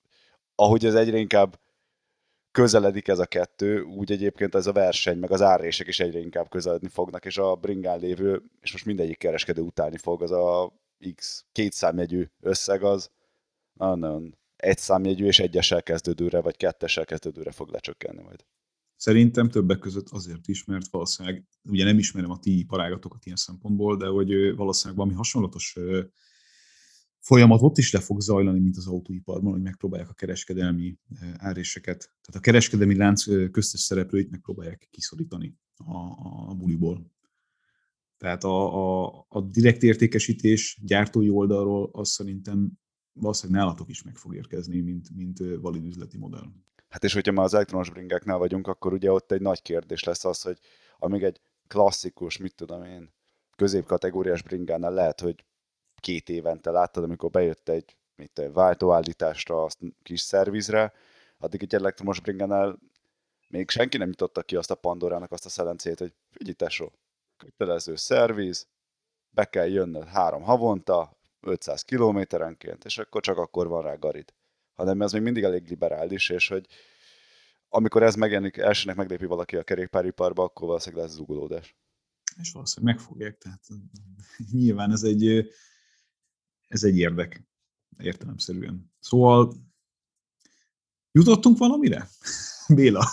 [0.55, 1.59] ahogy ez egyre inkább
[2.51, 6.49] közeledik ez a kettő, úgy egyébként ez a verseny, meg az árrések is egyre inkább
[6.49, 10.73] közeledni fognak, és a bringán lévő, és most mindegyik kereskedő utálni fog, az a
[11.15, 13.11] X két számjegyű összeg az
[13.77, 18.45] nagyon egy számjegyű és egyessel kezdődőre, vagy kettessel kezdődőre fog lecsökkenni majd.
[18.97, 23.97] Szerintem többek között azért is, mert valószínűleg, ugye nem ismerem a ti iparágatokat ilyen szempontból,
[23.97, 25.77] de hogy valószínűleg valami hasonlatos
[27.19, 30.99] folyamat ott is le fog zajlani, mint az autóiparban, hogy megpróbálják a kereskedelmi
[31.37, 35.97] áréseket, tehát a kereskedelmi lánc köztes szereplőit megpróbálják kiszorítani a,
[36.51, 37.15] a buliból.
[38.17, 42.73] Tehát a, a, a direkt értékesítés gyártói oldalról azt szerintem
[43.21, 46.47] valószínűleg nálatok is meg fog érkezni, mint, mint valid üzleti modell.
[46.89, 50.25] Hát és hogyha már az elektronos bringáknál vagyunk, akkor ugye ott egy nagy kérdés lesz
[50.25, 50.59] az, hogy
[50.99, 53.15] amíg egy klasszikus, mit tudom én,
[53.57, 55.45] középkategóriás bringánál lehet, hogy
[56.01, 60.93] két évente láttad, amikor bejött egy mit tudom, váltóállításra, azt kis szervizre,
[61.39, 62.79] addig egy elektromos bringánál
[63.49, 66.93] még senki nem nyitotta ki azt a Pandorának azt a szelencét, hogy figyelj tesó,
[67.37, 68.69] kötelező szerviz,
[69.31, 74.35] be kell jönnöd három havonta, 500 kilométerenként, és akkor csak akkor van rá garid.
[74.75, 76.67] Hanem ez még mindig elég liberális, és hogy
[77.69, 81.77] amikor ez megjelenik, elsőnek meglépi valaki a kerékpáriparba, akkor valószínűleg lesz zugolódás.
[82.37, 83.63] És valószínűleg megfogják, tehát
[84.53, 85.51] nyilván ez egy,
[86.69, 87.47] ez egy érdek,
[87.99, 88.93] értelemszerűen.
[88.99, 89.55] Szóval
[91.13, 92.09] jutottunk valamire?
[92.75, 93.09] Béla?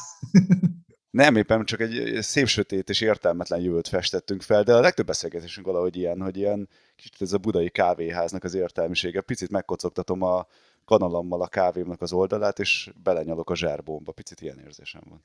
[1.13, 5.65] Nem, éppen csak egy szép sötét és értelmetlen jövőt festettünk fel, de a legtöbb beszélgetésünk
[5.65, 9.21] valahogy ilyen, hogy ilyen kicsit ez a budai kávéháznak az értelmisége.
[9.21, 10.47] Picit megkocogtatom a
[10.85, 14.11] kanalammal a kávémnak az oldalát, és belenyalok a zsárbomba.
[14.11, 15.23] Picit ilyen érzésem van.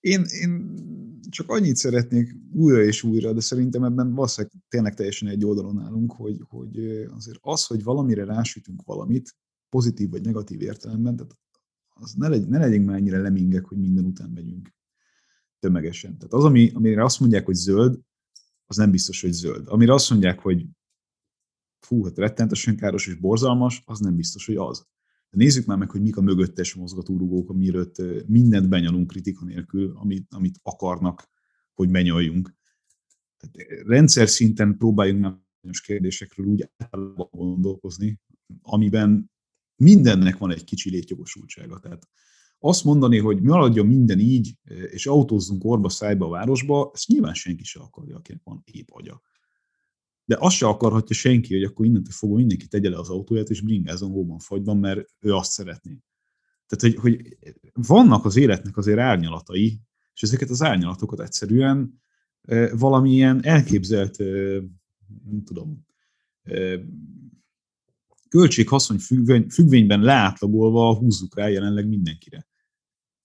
[0.00, 0.74] Én, én
[1.30, 6.12] csak annyit szeretnék újra és újra, de szerintem ebben valószínűleg tényleg teljesen egy oldalon állunk,
[6.12, 6.78] hogy, hogy
[7.16, 9.34] azért az, hogy valamire rásütünk valamit,
[9.68, 11.36] pozitív vagy negatív értelemben, tehát
[11.88, 14.76] az ne, legy, ne legyünk már ennyire lemingek, hogy minden után megyünk
[15.58, 16.18] tömegesen.
[16.18, 18.00] Tehát az, ami, amire azt mondják, hogy zöld,
[18.66, 19.68] az nem biztos, hogy zöld.
[19.68, 20.66] Amire azt mondják, hogy
[21.80, 24.86] fú, hát rettentesen káros és borzalmas, az nem biztos, hogy az.
[25.30, 27.90] De nézzük már meg, hogy mik a mögöttes mozgatórugók, amiről
[28.26, 31.28] mindent benyalunk kritika nélkül, amit, amit akarnak,
[31.74, 32.54] hogy benyaljunk.
[33.36, 38.20] Tehát rendszer szinten próbáljunk már bizonyos kérdésekről úgy általában gondolkozni,
[38.62, 39.30] amiben
[39.76, 41.78] mindennek van egy kicsi létjogosultsága.
[41.78, 42.08] Tehát
[42.58, 44.54] azt mondani, hogy maradjon minden így,
[44.90, 49.22] és autózzunk orba szájba a városba, ezt nyilván senki se akarja, akinek van épp agya.
[50.24, 53.60] De azt se akarhatja senki, hogy akkor innentől fogva mindenki tegye le az autóját, és
[53.60, 55.98] bringázom hóban fagyban, mert ő azt szeretné.
[56.66, 57.38] Tehát, hogy, hogy
[57.72, 59.80] vannak az életnek azért árnyalatai,
[60.14, 62.02] és ezeket az árnyalatokat egyszerűen
[62.42, 64.24] e, valamilyen elképzelt, e,
[65.24, 65.86] nem tudom,
[66.42, 66.80] e,
[68.28, 68.98] költség-haszony
[69.48, 72.47] függvényben leátlagolva húzzuk rá jelenleg mindenkire.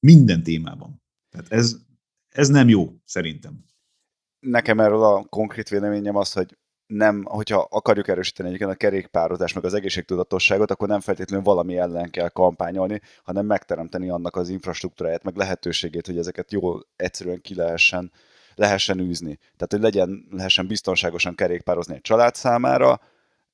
[0.03, 1.01] Minden témában.
[1.29, 1.75] Tehát ez,
[2.29, 3.65] ez nem jó, szerintem.
[4.39, 9.65] Nekem erről a konkrét véleményem az, hogy nem, hogyha akarjuk erősíteni egyébként a kerékpározás, meg
[9.65, 15.35] az egészségtudatosságot, akkor nem feltétlenül valami ellen kell kampányolni, hanem megteremteni annak az infrastruktúráját, meg
[15.35, 18.11] lehetőségét, hogy ezeket jól, egyszerűen ki lehessen,
[18.55, 19.35] lehessen űzni.
[19.35, 23.01] Tehát, hogy legyen, lehessen biztonságosan kerékpározni egy család számára.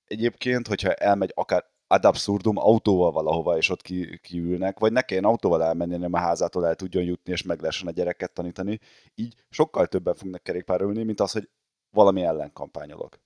[0.06, 5.26] Egyébként, hogyha elmegy akár ad absurdum autóval valahova, és ott ki, kiülnek, vagy ne kelljen
[5.26, 8.80] autóval elmenni, hanem a házától el tudjon jutni, és meg lehessen a gyereket tanítani.
[9.16, 11.50] Így sokkal többen fognak kerékpárolni, mint az, hogy
[11.90, 13.20] valami ellen kampányolok.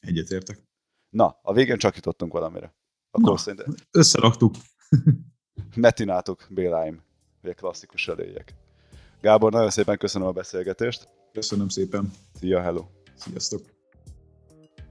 [0.00, 0.58] Egyetértek.
[1.08, 2.74] Na, a végén csak jutottunk valamire.
[3.10, 3.74] Akkor Na, szerintem...
[3.90, 4.54] Összeraktuk.
[5.74, 7.02] Metináltuk, Béláim.
[7.40, 8.54] hogy a klasszikus eléjek.
[9.20, 11.08] Gábor, nagyon szépen köszönöm a beszélgetést.
[11.32, 12.12] Köszönöm szépen.
[12.34, 12.86] Szia, hello.
[13.14, 13.71] Sziasztok.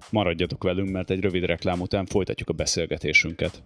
[0.09, 3.63] Maradjatok velünk, mert egy rövid reklám után folytatjuk a beszélgetésünket.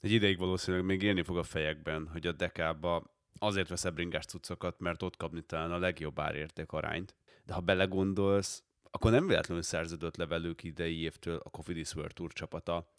[0.00, 3.02] Egy ideig valószínűleg még élni fog a fejekben, hogy a dekába
[3.38, 7.14] azért vesz bringás cuccokat, mert ott kapni talán a legjobb árérték arányt.
[7.44, 12.32] De ha belegondolsz, akkor nem véletlenül szerződött le velük idei évtől a Cofidis World Tour
[12.32, 12.92] csapata,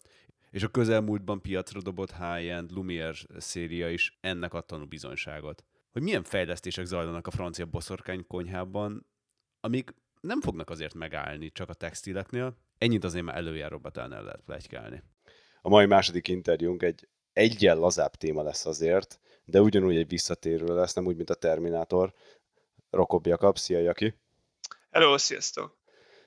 [0.50, 5.64] és a közelmúltban piacra dobott high-end Lumière széria is ennek a tanú bizonyságot.
[5.92, 9.06] Hogy milyen fejlesztések zajlanak a francia boszorkány konyhában,
[9.60, 9.94] amik
[10.26, 15.02] nem fognak azért megállni csak a textileknél, ennyit azért már előjáróban el lehet plegykálni.
[15.62, 20.94] A mai második interjúnk egy egyen lazább téma lesz azért, de ugyanúgy egy visszatérő lesz,
[20.94, 22.12] nem úgy, mint a Terminátor.
[22.90, 24.14] Rokob Jakab, szia Jaki!
[24.90, 25.78] Hello, sziasztok!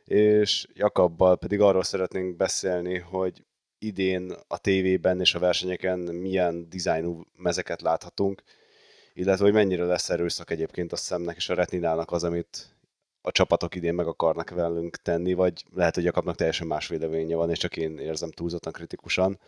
[0.05, 3.45] És Jakabbal pedig arról szeretnénk beszélni, hogy
[3.79, 8.43] idén a tévében és a versenyeken milyen dizájnú mezeket láthatunk,
[9.13, 12.78] illetve hogy mennyire lesz erőszak egyébként a szemnek és a retinának az, amit
[13.21, 17.49] a csapatok idén meg akarnak velünk tenni, vagy lehet, hogy Jakabnak teljesen más véleménye van,
[17.49, 19.39] és csak én érzem túlzottan kritikusan.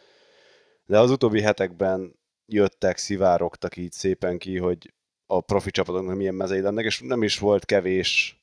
[0.86, 4.94] De az utóbbi hetekben jöttek, szivárogtak így szépen ki, hogy
[5.26, 8.42] a profi csapatoknak milyen mezei lennek, és nem is volt kevés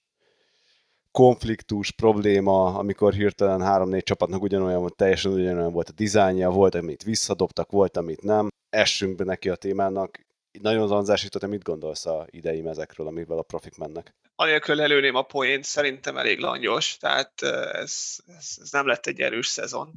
[1.11, 7.03] konfliktus, probléma, amikor hirtelen három-négy csapatnak ugyanolyan volt, teljesen ugyanolyan volt a dizájnja, volt, amit
[7.03, 8.49] visszadobtak, volt, amit nem.
[8.71, 10.27] Essünk be neki a témának.
[10.61, 14.15] Nagyon zanzásított, mit gondolsz a idei mezekről, amivel a profik mennek?
[14.41, 19.47] Anélkül előném a poént, szerintem elég langyos, tehát ez, ez, ez nem lett egy erős
[19.47, 19.93] szezon,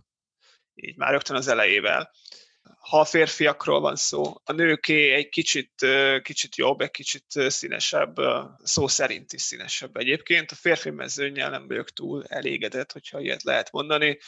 [0.75, 2.11] így már rögtön az elejével
[2.81, 4.33] ha a férfiakról van szó.
[4.43, 5.85] A nőké egy kicsit,
[6.21, 8.15] kicsit jobb, egy kicsit színesebb,
[8.63, 10.51] szó szerint is színesebb egyébként.
[10.51, 14.19] A férfi mezőnyel nem vagyok túl elégedett, hogyha ilyet lehet mondani.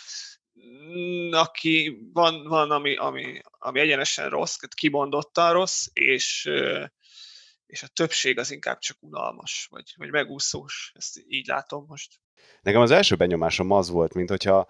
[0.67, 6.49] Mm, aki van, van ami, ami, ami egyenesen rossz, kimondottan rossz, és,
[7.73, 10.91] és a többség az inkább csak unalmas, vagy, vagy megúszós.
[10.95, 12.19] Ezt így látom most.
[12.62, 14.69] Nekem az első benyomásom az volt, mint hogyha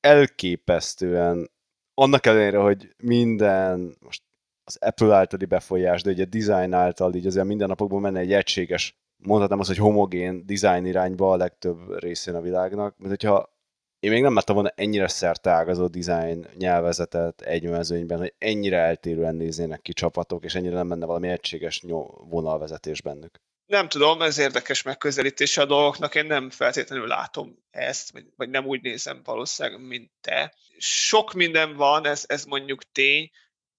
[0.00, 1.50] elképesztően
[1.94, 4.22] annak ellenére, hogy minden, most
[4.64, 9.00] az Apple általi befolyás, de ugye design által így azért minden napokban menne egy egységes,
[9.16, 13.58] mondhatnám azt, hogy homogén design irányba a legtöbb részén a világnak, mint hogyha
[14.02, 19.80] én még nem láttam volna ennyire szerteágazó design nyelvezetet egy mezőnyben, hogy ennyire eltérően néznének
[19.80, 21.82] ki csapatok, és ennyire nem menne valami egységes
[22.28, 23.40] vonalvezetés bennük.
[23.66, 28.82] Nem tudom, ez érdekes megközelítése a dolgoknak, én nem feltétlenül látom ezt, vagy nem úgy
[28.82, 30.54] nézem valószínűleg, mint te.
[30.78, 33.30] Sok minden van, ez, ez mondjuk tény,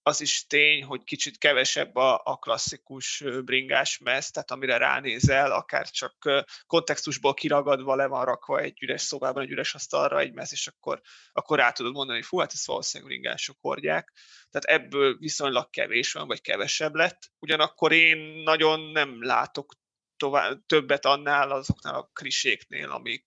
[0.04, 5.90] az is tény, hogy kicsit kevesebb a, a klasszikus bringás mez, tehát amire ránézel, akár
[5.90, 10.68] csak kontextusból kiragadva le van rakva egy üres szobában, egy üres asztalra egy mez, és
[10.68, 14.14] akkor, akkor rá tudod mondani, hogy fú, hát ez valószínűleg bringások hordják.
[14.50, 17.32] Tehát ebből viszonylag kevés van, vagy kevesebb lett.
[17.40, 19.74] Ugyanakkor én nagyon nem látok
[20.18, 23.26] tovább, többet annál azoknál a kriséknél, amik,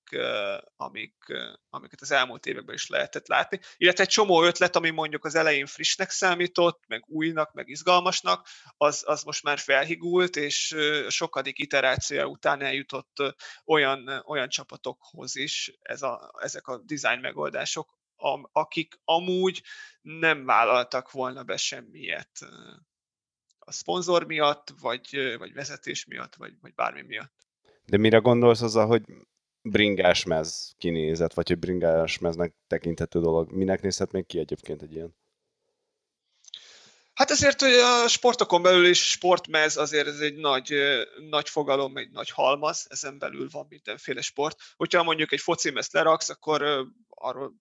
[0.77, 1.15] amik,
[1.69, 3.61] amiket az elmúlt években is lehetett látni.
[3.77, 9.03] Illetve egy csomó ötlet, ami mondjuk az elején frissnek számított, meg újnak, meg izgalmasnak, az,
[9.07, 10.77] az most már felhigult, és
[11.09, 13.17] sokadik iterációja után eljutott
[13.65, 17.95] olyan, olyan csapatokhoz is ez a, ezek a design megoldások,
[18.53, 19.63] akik amúgy
[20.03, 22.31] nem vállaltak volna be semmiet
[23.69, 27.33] a szponzor miatt, vagy, vagy vezetés miatt, vagy, vagy bármi miatt.
[27.85, 29.03] De mire gondolsz azzal, hogy
[29.63, 33.53] bringás mez kinézett, vagy hogy bringás meznek tekinthető dolog?
[33.53, 35.15] Minek nézhet még ki egyébként egy ilyen?
[37.15, 40.75] Hát ezért, hogy a sportokon belül is sportmez azért ez egy nagy,
[41.31, 44.61] nagy fogalom, egy nagy halmaz, ezen belül van mindenféle sport.
[44.77, 47.55] Hogyha mondjuk egy focimezt leraksz, akkor arról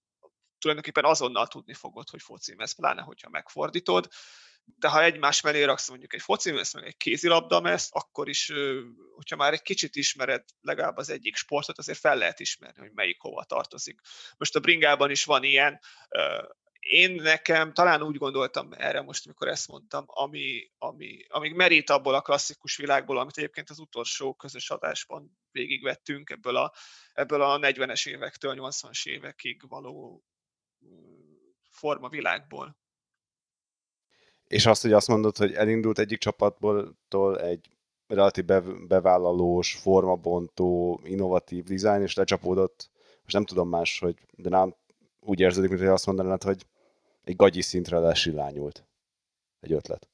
[0.59, 4.07] tulajdonképpen azonnal tudni fogod, hogy focimez, pláne hogyha megfordítod
[4.65, 8.51] de ha egymás mellé raksz mondjuk egy foci ezt meg egy kézilabda ezt, akkor is,
[9.15, 13.19] hogyha már egy kicsit ismered legalább az egyik sportot, azért fel lehet ismerni, hogy melyik
[13.19, 13.99] hova tartozik.
[14.37, 15.79] Most a bringában is van ilyen,
[16.79, 22.13] én nekem talán úgy gondoltam erre most, amikor ezt mondtam, ami, ami, amíg merít abból
[22.13, 26.73] a klasszikus világból, amit egyébként az utolsó közös adásban végigvettünk ebből a,
[27.13, 30.23] ebből a 40-es évektől 80-as évekig való
[31.71, 32.77] forma világból.
[34.47, 36.95] És azt, hogy azt mondod, hogy elindult egyik csapatból
[37.41, 37.69] egy
[38.07, 38.45] relatív
[38.87, 42.89] bevállalós, formabontó, innovatív dizájn, és lecsapódott,
[43.21, 44.75] most nem tudom más, hogy, de nem
[45.19, 46.65] úgy érződik, mint hogy azt mondanád, hogy
[47.23, 48.85] egy gagyi szintre lesillányult
[49.59, 50.09] egy ötlet.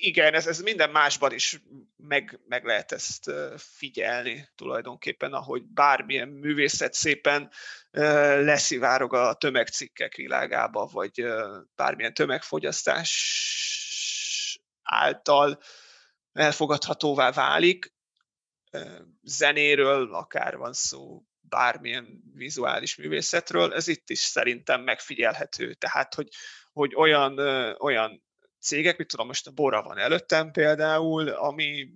[0.00, 1.62] Igen, ez, ez minden másban is
[1.96, 7.50] meg, meg lehet ezt figyelni tulajdonképpen, ahogy bármilyen művészet szépen
[8.40, 11.26] leszivárog a tömegcikkek világába, vagy
[11.74, 13.10] bármilyen tömegfogyasztás
[14.82, 15.60] által
[16.32, 17.94] elfogadhatóvá válik.
[19.22, 25.74] Zenéről akár van szó, bármilyen vizuális művészetről, ez itt is szerintem megfigyelhető.
[25.74, 26.28] Tehát, hogy,
[26.72, 27.38] hogy olyan,
[27.78, 28.26] olyan
[28.60, 31.88] cégek, mit tudom, most a Bora van előttem például, ami,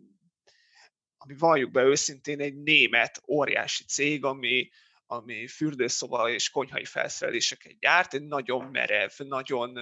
[1.17, 4.71] ami valljuk be őszintén egy német óriási cég, ami,
[5.07, 9.79] ami fürdőszoba és konyhai felszereléseket gyárt, egy nagyon merev, nagyon,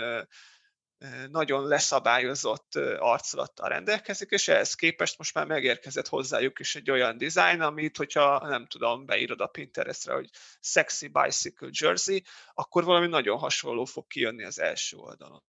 [1.30, 7.60] nagyon leszabályozott arculattal rendelkezik, és ehhez képest most már megérkezett hozzájuk is egy olyan design,
[7.60, 12.22] amit, hogyha nem tudom, beírod a Pinterestre, hogy sexy bicycle jersey,
[12.54, 15.42] akkor valami nagyon hasonló fog kijönni az első oldalon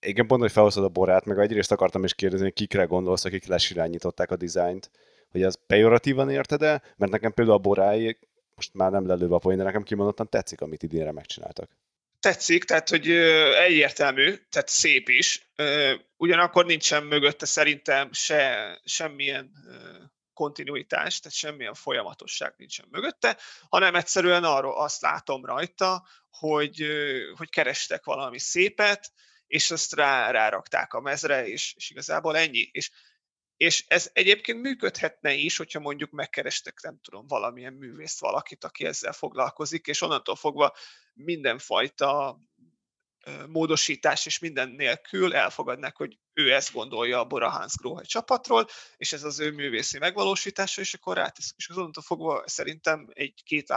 [0.00, 3.46] igen, pont, hogy felhozod a borát, meg egyrészt akartam is kérdezni, hogy kikre gondolsz, akik
[3.46, 4.90] lesirányították a dizájnt,
[5.30, 6.82] hogy ez pejoratívan érted -e?
[6.96, 8.18] Mert nekem például a borái,
[8.54, 11.70] most már nem lelőve a poén, de nekem kimondottan tetszik, amit idénre megcsináltak.
[12.20, 13.10] Tetszik, tehát hogy
[13.66, 15.52] egyértelmű, tehát szép is,
[16.16, 19.50] ugyanakkor nincsen mögötte szerintem se, semmilyen
[20.34, 23.36] kontinuitás, tehát semmilyen folyamatosság nincsen mögötte,
[23.68, 26.86] hanem egyszerűen arról azt látom rajta, hogy,
[27.36, 29.12] hogy kerestek valami szépet,
[29.50, 32.68] és azt rá, rárakták a mezre, és, és igazából ennyi.
[32.72, 32.90] És,
[33.56, 39.12] és ez egyébként működhetne is, hogyha mondjuk megkerestek, nem tudom, valamilyen művészt, valakit, aki ezzel
[39.12, 40.76] foglalkozik, és onnantól fogva
[41.14, 42.38] mindenfajta
[43.48, 49.12] módosítás és minden nélkül elfogadnák, hogy ő ezt gondolja a Bora Hans Grohe csapatról, és
[49.12, 51.56] ez az ő művészi megvalósítása, és akkor ráteszik.
[51.56, 53.70] És azonnantól fogva szerintem egy két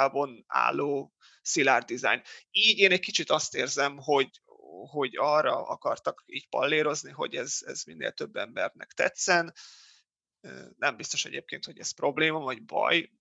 [0.48, 2.22] álló szilárd dizájn.
[2.52, 4.42] Így én egy kicsit azt érzem, hogy,
[4.88, 9.54] hogy arra akartak így pallérozni, hogy ez, ez minél több embernek tetszen.
[10.78, 13.12] Nem biztos egyébként, hogy ez probléma vagy baj.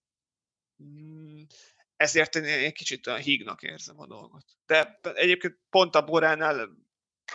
[0.82, 1.42] Mm,
[1.96, 4.44] ezért én egy kicsit olyan hígnak érzem a dolgot.
[4.66, 6.70] De egyébként pont a Boránál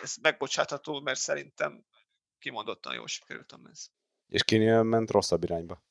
[0.01, 1.86] ez megbocsátható, mert szerintem
[2.39, 3.91] kimondottan jól sikerült a mez.
[4.27, 5.86] És kinél ment rosszabb irányba?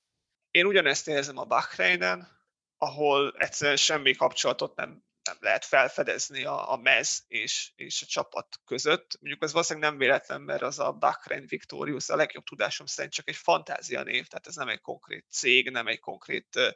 [0.50, 2.28] Én ugyanezt érzem a Bahreinen,
[2.76, 8.48] ahol egyszerűen semmi kapcsolatot nem nem lehet felfedezni a, a mez és, és a csapat
[8.64, 9.16] között.
[9.20, 13.28] Mondjuk ez valószínűleg nem véletlen, mert az a Bahrain Victorious a legjobb tudásom szerint csak
[13.28, 16.74] egy fantázia név, tehát ez nem egy konkrét cég, nem egy konkrét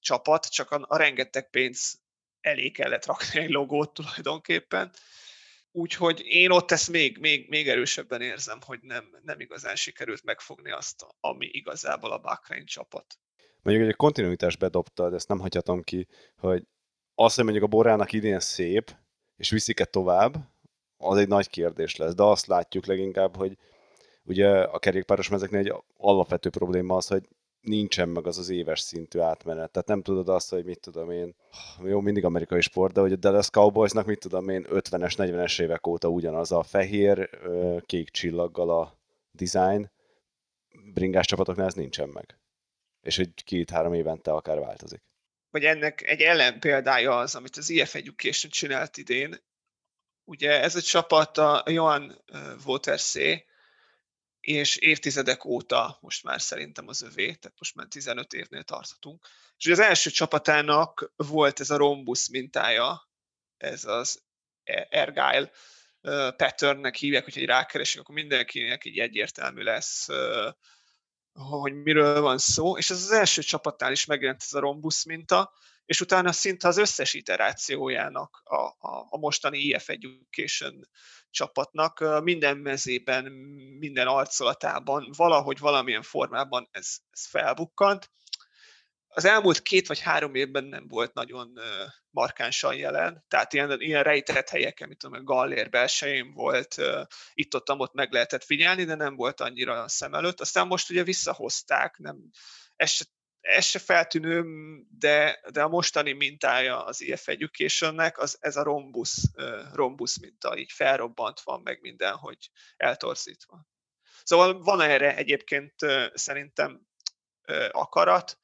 [0.00, 2.00] csapat, csak a, a rengeteg pénz
[2.40, 4.92] elé kellett rakni egy logót tulajdonképpen.
[5.72, 10.70] Úgyhogy én ott ezt még, még, még erősebben érzem, hogy nem, nem igazán sikerült megfogni
[10.70, 13.18] azt, ami igazából a Bahrain csapat.
[13.62, 16.62] Mondjuk, hogy a kontinuitást bedobtad, ezt nem hagyhatom ki, hogy
[17.24, 18.96] az, hogy mondjuk a borának idén szép,
[19.36, 20.36] és viszik-e tovább,
[20.96, 22.14] az egy nagy kérdés lesz.
[22.14, 23.56] De azt látjuk leginkább, hogy
[24.24, 27.28] ugye a kerékpáros mezeknél egy alapvető probléma az, hogy
[27.60, 29.70] nincsen meg az az éves szintű átmenet.
[29.70, 31.34] Tehát nem tudod azt, hogy mit tudom én,
[31.84, 35.86] jó, mindig amerikai sport, de hogy a Dallas Cowboysnak mit tudom én, 50-es, 40-es évek
[35.86, 37.30] óta ugyanaz a fehér,
[37.86, 38.98] kék csillaggal a
[39.32, 39.90] design,
[40.94, 42.38] bringás csapatoknál ez nincsen meg.
[43.00, 45.09] És hogy két-három évente akár változik
[45.50, 49.42] vagy ennek egy ellenpéldája az, amit az IF Education csinált idén.
[50.24, 52.24] Ugye ez a csapat a Johan
[52.64, 53.44] Watersé,
[54.40, 59.26] és évtizedek óta most már szerintem az övé, tehát most már 15 évnél tarthatunk.
[59.56, 63.10] És az első csapatának volt ez a rombusz mintája,
[63.56, 64.22] ez az
[64.88, 65.50] Ergyle
[66.36, 70.08] patternnek hívják, hogy egy rákeresünk, akkor mindenkinek így egyértelmű lesz
[71.32, 75.52] hogy miről van szó, és ez az első csapatnál is megjelent ez a rombusz minta,
[75.84, 78.56] és utána szinte az összes iterációjának a,
[78.88, 80.88] a, a mostani IF Education
[81.30, 83.24] csapatnak minden mezében,
[83.78, 88.10] minden arcolatában, valahogy valamilyen formában ez, ez felbukkant,
[89.12, 91.60] az elmúlt két vagy három évben nem volt nagyon
[92.10, 96.76] markánsan jelen, tehát ilyen, ilyen rejtett helyeken, mint tudom, a Gallér belsején volt,
[97.34, 100.40] itt-ott ott meg lehetett figyelni, de nem volt annyira szem előtt.
[100.40, 102.16] Aztán most ugye visszahozták, nem,
[102.76, 103.04] ez se,
[103.40, 104.44] ez se feltűnő,
[104.98, 109.22] de, de a mostani mintája az IF Educationnek, az, ez a rombusz,
[109.72, 113.66] rombusz minta, így felrobbant van meg minden, hogy eltorzítva.
[114.24, 115.74] Szóval van erre egyébként
[116.14, 116.86] szerintem
[117.70, 118.38] akarat,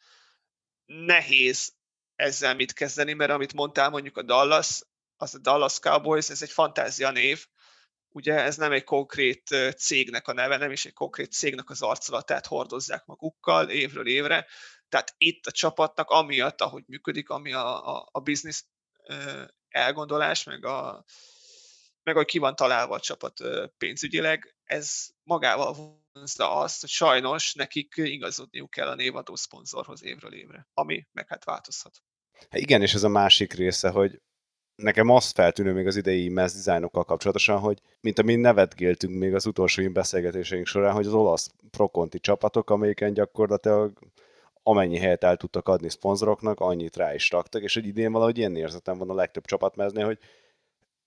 [0.87, 1.74] nehéz
[2.14, 4.82] ezzel mit kezdeni, mert amit mondtál mondjuk a Dallas,
[5.16, 7.47] az a Dallas Cowboys, ez egy fantázia név,
[8.09, 9.43] ugye ez nem egy konkrét
[9.76, 14.47] cégnek a neve, nem is egy konkrét cégnek az arcolatát hordozzák magukkal évről évre,
[14.89, 18.62] tehát itt a csapatnak amiatt, ahogy működik, ami a, a, a business
[19.68, 21.05] elgondolás, meg a,
[22.03, 23.41] meg hogy ki van találva a csapat
[23.78, 30.68] pénzügyileg, ez magával vonzza azt, hogy sajnos nekik igazodniuk kell a névadó szponzorhoz évről évre,
[30.74, 32.02] ami meg hát változhat.
[32.50, 34.20] Hát igen, és ez a másik része, hogy
[34.74, 39.46] nekem azt feltűnő még az idei mez dizájnokkal kapcsolatosan, hogy mint amin nevetgéltünk még az
[39.46, 43.98] utolsó beszélgetéseink során, hogy az olasz prokonti csapatok, amelyiken gyakorlatilag
[44.62, 48.56] amennyi helyet el tudtak adni szponzoroknak, annyit rá is raktak, és egy idén valahogy ilyen
[48.56, 50.18] érzetem van a legtöbb csapatmeznél, hogy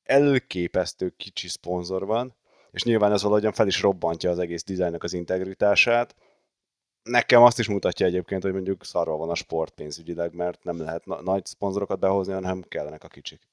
[0.03, 2.35] elképesztő kicsi szponzor van,
[2.71, 6.15] és nyilván ez valahogyan fel is robbantja az egész dizájnnak az integritását.
[7.03, 11.05] Nekem azt is mutatja egyébként, hogy mondjuk szarva van a sport pénzügyileg, mert nem lehet
[11.05, 13.47] na- nagy szponzorokat behozni, hanem kellenek a kicsik.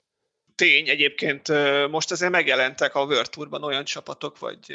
[0.55, 1.49] Tény, egyébként
[1.89, 4.73] most azért megjelentek a World Tourban olyan csapatok, vagy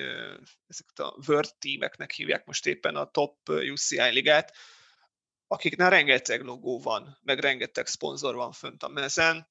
[0.67, 4.53] ezeket a World Teameknek hívják most éppen a top UCI ligát,
[5.47, 9.47] akiknál rengeteg logó van, meg rengeteg szponzor van fönt a mezen.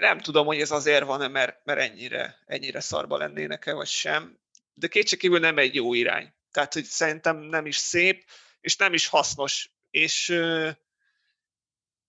[0.00, 4.38] Nem tudom, hogy ez azért van-e, mert, mert ennyire, ennyire szarba lennének-e, vagy sem,
[4.74, 6.34] de kétségkívül nem egy jó irány.
[6.50, 8.24] Tehát, hogy szerintem nem is szép,
[8.60, 10.34] és nem is hasznos, és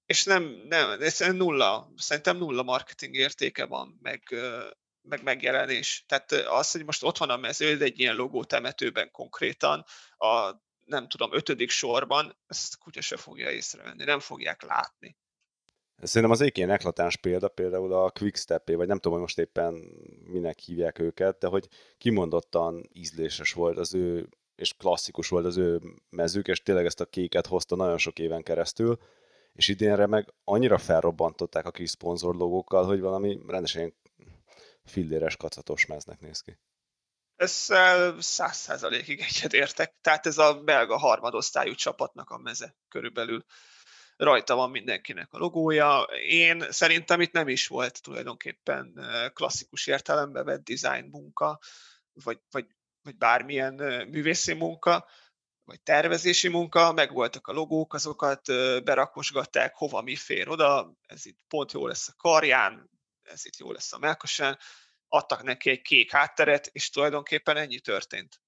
[0.10, 4.24] és nem, nem, ez nulla, szerintem nulla marketing értéke van, meg,
[5.02, 6.04] meg megjelenés.
[6.08, 9.86] Tehát az, hogy most ott van a mező, egy ilyen logó temetőben konkrétan,
[10.18, 10.52] a
[10.86, 15.18] nem tudom, ötödik sorban, ezt kutya se fogja észrevenni, nem fogják látni.
[16.02, 19.74] Szerintem az egyik ilyen eklatáns példa például a Quickstep, vagy nem tudom, hogy most éppen
[20.24, 25.82] minek hívják őket, de hogy kimondottan ízléses volt az ő, és klasszikus volt az ő
[26.10, 29.00] mezők, és tényleg ezt a kéket hozta nagyon sok éven keresztül,
[29.54, 33.94] és idénre meg annyira felrobbantották a kis szponzorlogókkal, hogy valami rendesen
[34.84, 36.58] filléres kacatos meznek néz ki.
[37.36, 39.96] Ezzel száz százalékig egyet értek.
[40.02, 43.44] Tehát ez a belga harmadosztályú csapatnak a meze körülbelül.
[44.20, 46.02] Rajta van mindenkinek a logója.
[46.28, 49.00] Én szerintem itt nem is volt tulajdonképpen
[49.34, 51.60] klasszikus értelembe vett design munka,
[52.14, 52.66] vagy, vagy,
[53.02, 53.74] vagy bármilyen
[54.10, 55.08] művészi munka,
[55.64, 58.46] vagy tervezési munka, meg voltak a logók, azokat
[58.84, 62.90] berakosgatták, hova mi fér oda, ez itt pont jó lesz a karján,
[63.22, 64.58] ez itt jó lesz a melkosán,
[65.08, 68.42] adtak neki egy kék hátteret, és tulajdonképpen ennyi történt.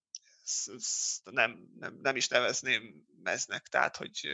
[0.43, 4.27] Ezt nem, nem, nem is nevezném meznek, tehát hogy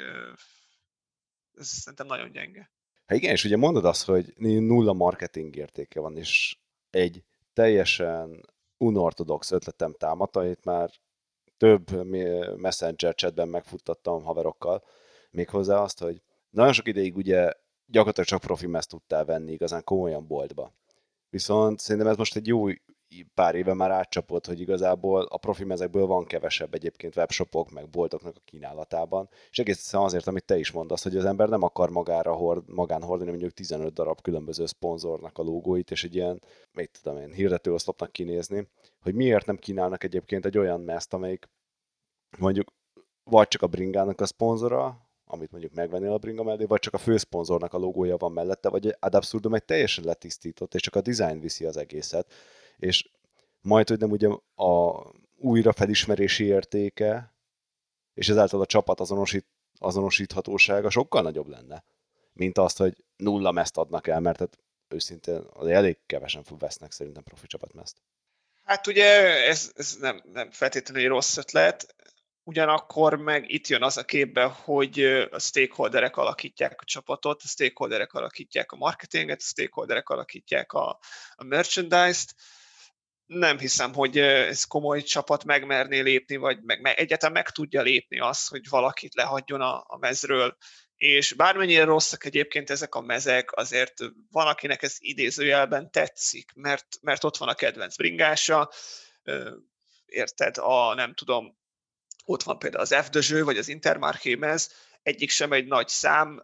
[1.57, 2.71] ez szerintem nagyon gyenge.
[3.05, 6.57] Hát igen, és ugye mondod azt, hogy nulla marketing értéke van, és
[6.89, 8.45] egy teljesen
[8.77, 10.91] unortodox ötletem támadta, már
[11.57, 12.05] több
[12.57, 14.83] messenger chatben megfuttattam haverokkal,
[15.31, 17.51] méghozzá azt, hogy nagyon sok ideig ugye
[17.85, 20.73] gyakorlatilag csak profi meszt tudtál venni igazán komolyan boltba.
[21.29, 22.67] Viszont szerintem ez most egy jó
[23.33, 28.35] pár éve már átcsapott, hogy igazából a profi mezekből van kevesebb egyébként webshopok, meg boltoknak
[28.37, 32.33] a kínálatában, és egészen azért, amit te is mondasz, hogy az ember nem akar magára
[32.33, 36.41] hord, magán hordani mondjuk 15 darab különböző szponzornak a logóit, és egy ilyen,
[36.71, 38.67] mit tudom én, hirdetőoszlopnak kinézni,
[39.01, 41.49] hogy miért nem kínálnak egyébként egy olyan mezt, amelyik
[42.37, 42.75] mondjuk
[43.23, 46.97] vagy csak a bringának a szponzora, amit mondjuk megvennél a bringa mellé, vagy csak a
[46.97, 51.39] főszponzornak a logója van mellette, vagy ad absurdum egy teljesen letisztított, és csak a design
[51.39, 52.33] viszi az egészet.
[52.77, 53.09] És
[53.61, 55.01] majd, hogy nem ugye a
[55.35, 57.35] újra felismerési értéke,
[58.13, 59.45] és ezáltal a csapat azonosít,
[59.79, 61.83] azonosíthatósága sokkal nagyobb lenne,
[62.33, 64.57] mint azt, hogy nulla meszt adnak el, mert hát
[64.87, 67.97] őszintén az elég kevesen vesznek szerintem profi csapatmezt.
[68.63, 69.05] Hát ugye
[69.47, 71.95] ez, ez nem, nem feltétlenül egy rossz ötlet,
[72.43, 74.99] ugyanakkor meg itt jön az a képbe, hogy
[75.31, 80.99] a stakeholderek alakítják a csapatot, a stakeholderek alakítják a marketinget, a stakeholderek alakítják a,
[81.35, 82.35] a merchandise-t.
[83.27, 88.19] Nem hiszem, hogy ez komoly csapat megmerné lépni, vagy meg, meg egyetem meg tudja lépni
[88.19, 90.57] azt, hogy valakit lehagyjon a, a mezről.
[90.95, 93.93] És bármennyire rosszak egyébként ezek a mezek, azért
[94.31, 98.71] van, akinek ez idézőjelben tetszik, mert, mert ott van a kedvenc bringása,
[100.05, 101.57] érted, a nem tudom,
[102.25, 104.71] ott van például az f vagy az Intermarché-mez,
[105.03, 106.41] egyik sem egy nagy szám,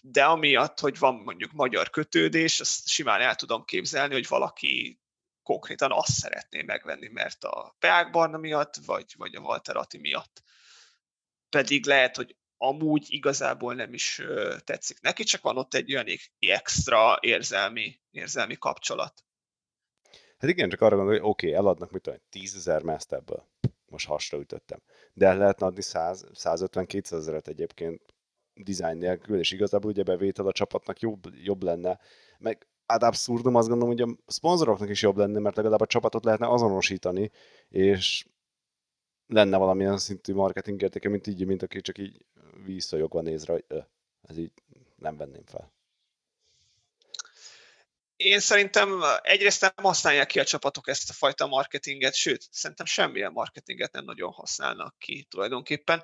[0.00, 5.00] de amiatt, hogy van mondjuk magyar kötődés, azt simán el tudom képzelni, hogy valaki
[5.48, 10.42] konkrétan azt szeretné megvenni, mert a Peák Barna miatt, vagy, vagy a Walter Atti miatt.
[11.48, 14.22] Pedig lehet, hogy amúgy igazából nem is
[14.64, 16.06] tetszik neki, csak van ott egy olyan
[16.38, 19.24] extra érzelmi, érzelmi kapcsolat.
[20.38, 23.48] Hát igen, csak arra gondolom, hogy oké, okay, eladnak mit tudom, 10 ezer meszt ebből
[23.86, 24.82] most hasra ütöttem.
[25.12, 28.02] De el lehetne adni 150-200 ezeret egyébként
[28.54, 32.00] design nélkül, és igazából ugye bevétel a csapatnak jobb, jobb lenne,
[32.38, 36.24] meg ad abszurdum azt gondolom, hogy a szponzoroknak is jobb lenne, mert legalább a csapatot
[36.24, 37.30] lehetne azonosítani,
[37.68, 38.26] és
[39.26, 42.24] lenne valamilyen szintű marketing értéke, mint így, mint aki csak így
[42.64, 43.56] visszajogva néz rá,
[44.22, 44.52] ez így
[44.96, 45.72] nem venném fel.
[48.18, 53.32] én szerintem egyrészt nem használják ki a csapatok ezt a fajta marketinget, sőt, szerintem semmilyen
[53.32, 56.02] marketinget nem nagyon használnak ki tulajdonképpen.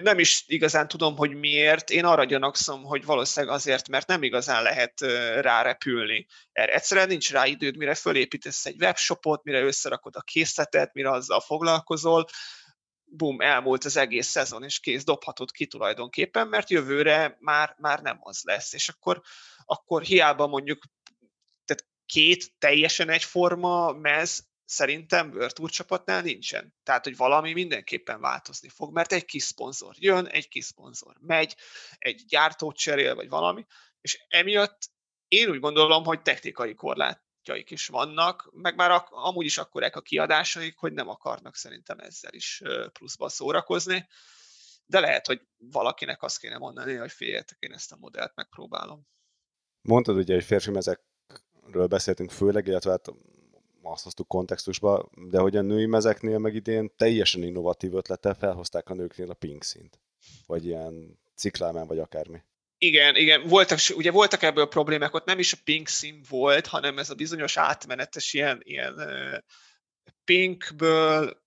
[0.00, 1.90] Nem is igazán tudom, hogy miért.
[1.90, 5.00] Én arra gyanakszom, hogy valószínűleg azért, mert nem igazán lehet
[5.40, 6.26] rárepülni.
[6.52, 11.40] Erre egyszerűen nincs rá időd, mire fölépítesz egy webshopot, mire összerakod a készletet, mire azzal
[11.40, 12.26] foglalkozol,
[13.04, 18.18] bum, elmúlt az egész szezon, és kész, dobhatod ki tulajdonképpen, mert jövőre már, már nem
[18.20, 18.72] az lesz.
[18.72, 19.22] És akkor,
[19.64, 20.82] akkor hiába mondjuk
[21.64, 26.74] tehát két teljesen egyforma mez szerintem World csapatnál nincsen.
[26.82, 31.56] Tehát, hogy valami mindenképpen változni fog, mert egy kis szponzor jön, egy kis szponzor megy,
[31.98, 33.66] egy gyártót cserél, vagy valami,
[34.00, 34.92] és emiatt
[35.28, 40.00] én úgy gondolom, hogy technikai korlátjaik is vannak, meg már ak- amúgy is akkorák a
[40.00, 42.62] kiadásaik, hogy nem akarnak szerintem ezzel is
[42.92, 44.08] pluszba szórakozni,
[44.86, 49.06] de lehet, hogy valakinek azt kéne mondani, hogy figyeljetek, én ezt a modellt megpróbálom.
[49.82, 53.08] Mondtad ugye, hogy férfi mezekről beszéltünk főleg, illetve hát
[53.86, 58.94] azt hoztuk kontextusba, de hogy a női mezeknél meg idén teljesen innovatív ötlettel felhozták a
[58.94, 59.98] nőknél a pink szint.
[60.46, 62.42] Vagy ilyen ciklámán, vagy akármi.
[62.78, 66.98] Igen, igen, voltak, ugye voltak ebből problémák, ott nem is a pink szín volt, hanem
[66.98, 68.94] ez a bizonyos átmenetes ilyen, ilyen
[70.24, 71.42] pinkből,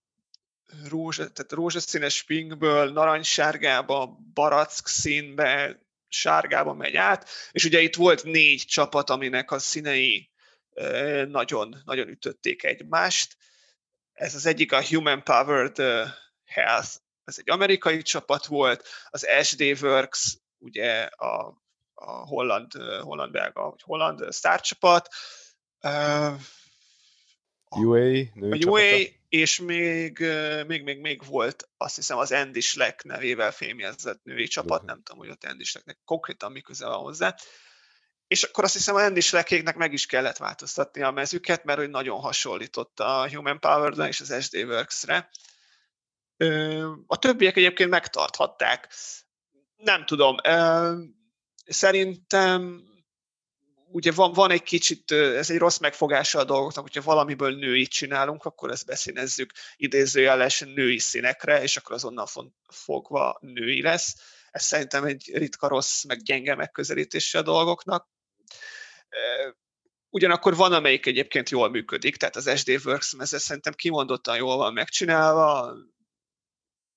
[0.89, 8.63] rózsa, tehát rózsaszínes pinkből narancssárgába, barack színbe, sárgába megy át, és ugye itt volt négy
[8.65, 10.29] csapat, aminek a színei
[11.27, 13.37] nagyon, nagyon ütötték egymást.
[14.13, 15.77] Ez az egyik a Human Powered
[16.45, 21.61] Health, ez egy amerikai csapat volt, az SD Works, ugye a,
[21.93, 22.71] a holland,
[23.01, 25.09] holland belga, vagy holland sztárcsapat,
[27.69, 27.99] UA,
[28.33, 30.19] nő a UA, és még,
[30.67, 35.19] még, még, még volt, azt hiszem, az Andy Schleck nevével fémjezett női csapat, nem tudom,
[35.19, 37.35] hogy ott Andy Schlecknek konkrétan mi köze van hozzá.
[38.27, 41.89] És akkor azt hiszem, a Andy Schleckéknek meg is kellett változtatni a mezüket, mert hogy
[41.89, 45.29] nagyon hasonlított a Human Power-ra és az SD Works-re.
[47.05, 48.93] A többiek egyébként megtarthatták.
[49.75, 50.35] Nem tudom,
[51.65, 52.85] szerintem
[53.89, 58.45] ugye van, van egy kicsit, ez egy rossz megfogása a dolgoknak, hogyha valamiből nőit csinálunk,
[58.45, 62.27] akkor ezt beszínezzük idézőjeles női színekre, és akkor azonnal
[62.67, 64.15] fogva női lesz.
[64.51, 68.07] Ez szerintem egy ritka rossz, meg gyenge megközelítése a dolgoknak.
[70.09, 74.73] Ugyanakkor van, amelyik egyébként jól működik, tehát az SD Works ez szerintem kimondottan jól van
[74.73, 75.75] megcsinálva,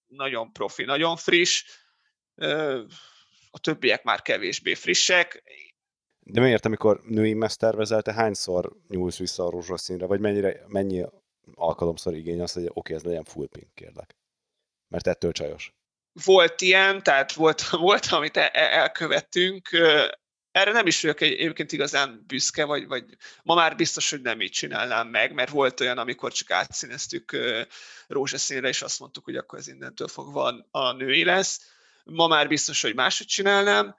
[0.06, 1.64] nagyon profi, nagyon friss,
[3.50, 5.42] a többiek már kevésbé frissek.
[6.18, 11.04] De miért, amikor női meszt tervezel, te hányszor nyúlsz vissza a rózsaszínre, vagy mennyire, mennyi
[11.54, 14.16] alkalomszor igény az, hogy oké, okay, ez legyen full pink, kérlek.
[14.88, 15.72] Mert ettől csajos.
[16.24, 19.68] Volt ilyen, tehát volt, volt amit e- e- elkövettünk.
[20.52, 23.04] Erre nem is vagyok egyébként igazán büszke, vagy, vagy
[23.42, 27.36] ma már biztos, hogy nem így csinálnám meg, mert volt olyan, amikor csak átszíneztük
[28.06, 31.60] rózsaszínre, és azt mondtuk, hogy akkor ez innentől fogva a női lesz.
[32.04, 33.96] Ma már biztos, hogy máshogy csinálnám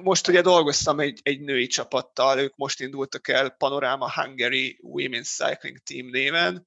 [0.00, 5.78] most ugye dolgoztam egy, egy női csapattal, ők most indultak el Panorama Hungary Women's Cycling
[5.78, 6.66] Team néven.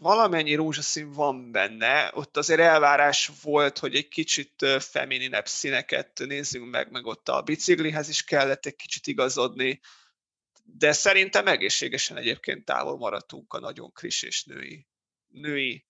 [0.00, 6.70] Ö, valamennyi rózsaszín van benne, ott azért elvárás volt, hogy egy kicsit femininebb színeket nézzünk
[6.70, 9.80] meg, meg ott a biciklihez is kellett egy kicsit igazodni,
[10.64, 14.86] de szerintem egészségesen egyébként távol maradtunk a nagyon kris és női,
[15.28, 15.86] női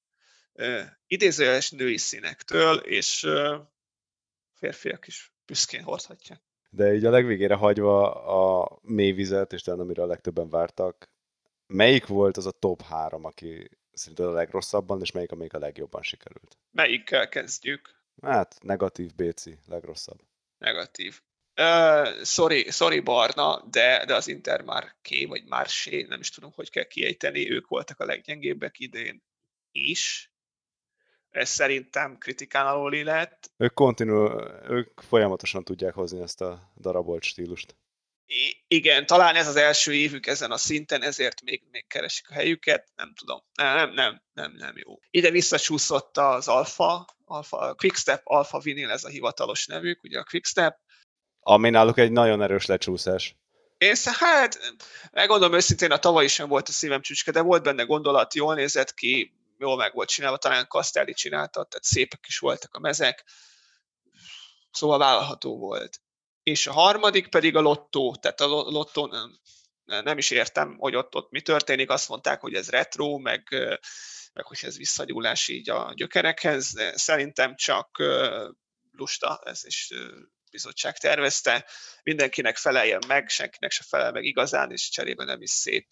[1.07, 3.27] idézőjeles női színektől, és
[4.55, 6.43] férfiak is büszkén hordhatják.
[6.71, 11.11] De így a legvégére hagyva a mély vizet, és talán amire a legtöbben vártak,
[11.67, 16.03] melyik volt az a top három, aki szerinted a legrosszabban, és melyik, amelyik a legjobban
[16.03, 16.59] sikerült?
[16.71, 17.97] Melyikkel kezdjük?
[18.23, 20.21] Hát, negatív BC, legrosszabb.
[20.59, 21.21] Negatív.
[21.61, 26.31] Uh, sorry, sorry Barna, de, de az Inter már ké, vagy már sé, nem is
[26.31, 29.23] tudom, hogy kell kiejteni, ők voltak a leggyengébbek idén
[29.73, 30.33] is
[31.31, 33.51] ez szerintem kritikán alól lett.
[33.57, 37.77] Ők, kontinu, ők folyamatosan tudják hozni ezt a darabolt stílust.
[38.69, 42.89] Igen, talán ez az első évük ezen a szinten, ezért még, még keresik a helyüket,
[42.97, 43.43] nem tudom.
[43.55, 44.99] Nem, nem, nem, nem, nem jó.
[45.11, 50.79] Ide visszacsúszott az Alfa, Alfa Quickstep Alfa Vinyl, ez a hivatalos nevük, ugye a Quickstep.
[51.41, 53.37] Ami náluk egy nagyon erős lecsúszás.
[53.79, 54.59] Én hát,
[55.13, 58.95] megmondom őszintén, a tavaly sem volt a szívem csücske, de volt benne gondolat, jól nézett
[58.95, 63.25] ki, jól meg volt csinálva, talán Castelli csinálta, tehát szépek is voltak a mezek,
[64.71, 66.01] szóval vállalható volt.
[66.49, 69.39] És a harmadik pedig a lottó, tehát a lottó nem,
[70.05, 73.49] nem is értem, hogy ott, ott mi történik, azt mondták, hogy ez retro, meg,
[74.33, 78.03] meg hogy ez visszagyúlás így a gyökerekhez, szerintem csak
[78.93, 79.93] lusta, ez is
[80.51, 81.67] bizottság tervezte,
[82.03, 85.87] mindenkinek feleljen meg, senkinek se felel meg igazán, és cserébe nem is szép.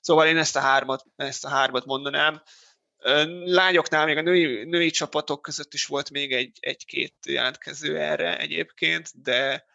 [0.00, 2.42] Szóval én ezt a hármat, ezt a hármat mondanám.
[3.44, 9.22] Lányoknál még a női, női csapatok között is volt még egy, egy-két jelentkező erre egyébként,
[9.22, 9.66] de,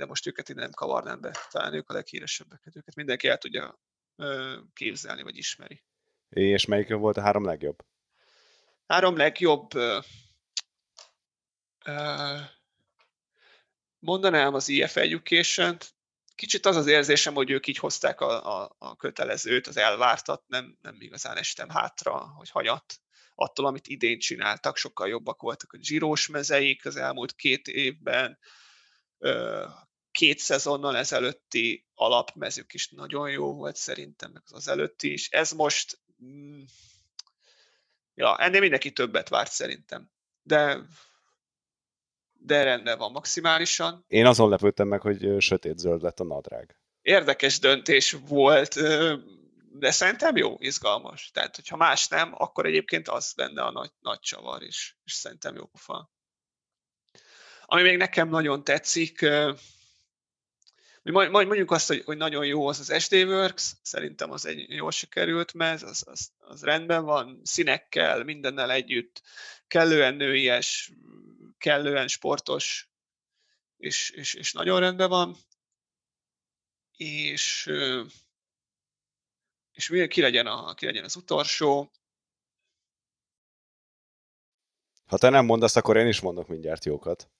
[0.00, 1.36] de most őket ide nem kavarnám be.
[1.50, 3.78] Talán ők a leghíresebbek, őket mindenki el tudja
[4.72, 5.84] képzelni, vagy ismeri.
[6.28, 7.84] És melyik volt a három legjobb?
[8.86, 10.04] Három legjobb uh,
[11.86, 12.40] uh,
[13.98, 15.94] mondanám az IF education -t.
[16.34, 20.78] Kicsit az az érzésem, hogy ők így hozták a, a, a kötelezőt, az elvártat, nem,
[20.80, 23.00] nem igazán estem hátra, hogy hagyat
[23.34, 28.38] attól, amit idén csináltak, sokkal jobbak voltak a zsírós mezeik az elmúlt két évben,
[30.12, 35.28] két szezonnal ezelőtti alapmezük is nagyon jó volt szerintem, meg az előtti is.
[35.28, 36.62] Ez most, mm,
[38.14, 40.10] ja, ennél mindenki többet várt szerintem.
[40.42, 40.86] De
[42.42, 44.04] de rendben van maximálisan.
[44.08, 46.76] Én azon lepődtem meg, hogy sötét-zöld lett a nadrág.
[47.02, 48.74] Érdekes döntés volt,
[49.72, 51.30] de szerintem jó, izgalmas.
[51.30, 55.54] Tehát, hogyha más nem, akkor egyébként az lenne a nagy, nagy csavar is, és szerintem
[55.54, 56.10] jó pofa.
[57.64, 59.26] Ami még nekem nagyon tetszik,
[61.02, 64.68] majd, majd mondjuk azt, hogy, hogy nagyon jó az az SD Works, szerintem az egy
[64.68, 69.22] jól sikerült mez, az, az, az rendben van, színekkel, mindennel együtt,
[69.66, 70.92] kellően nőies,
[71.58, 72.90] kellően sportos,
[73.76, 75.36] és, és, és nagyon rendben van.
[76.96, 77.70] És,
[79.72, 81.90] és ki legyen, a, ki legyen az utolsó.
[85.06, 87.30] Ha te nem mondasz, akkor én is mondok mindjárt jókat.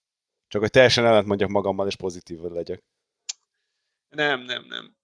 [0.48, 2.82] Csak hogy teljesen ellent mondjak magammal, és pozitív legyek.
[4.10, 4.96] Nem, nem, nem.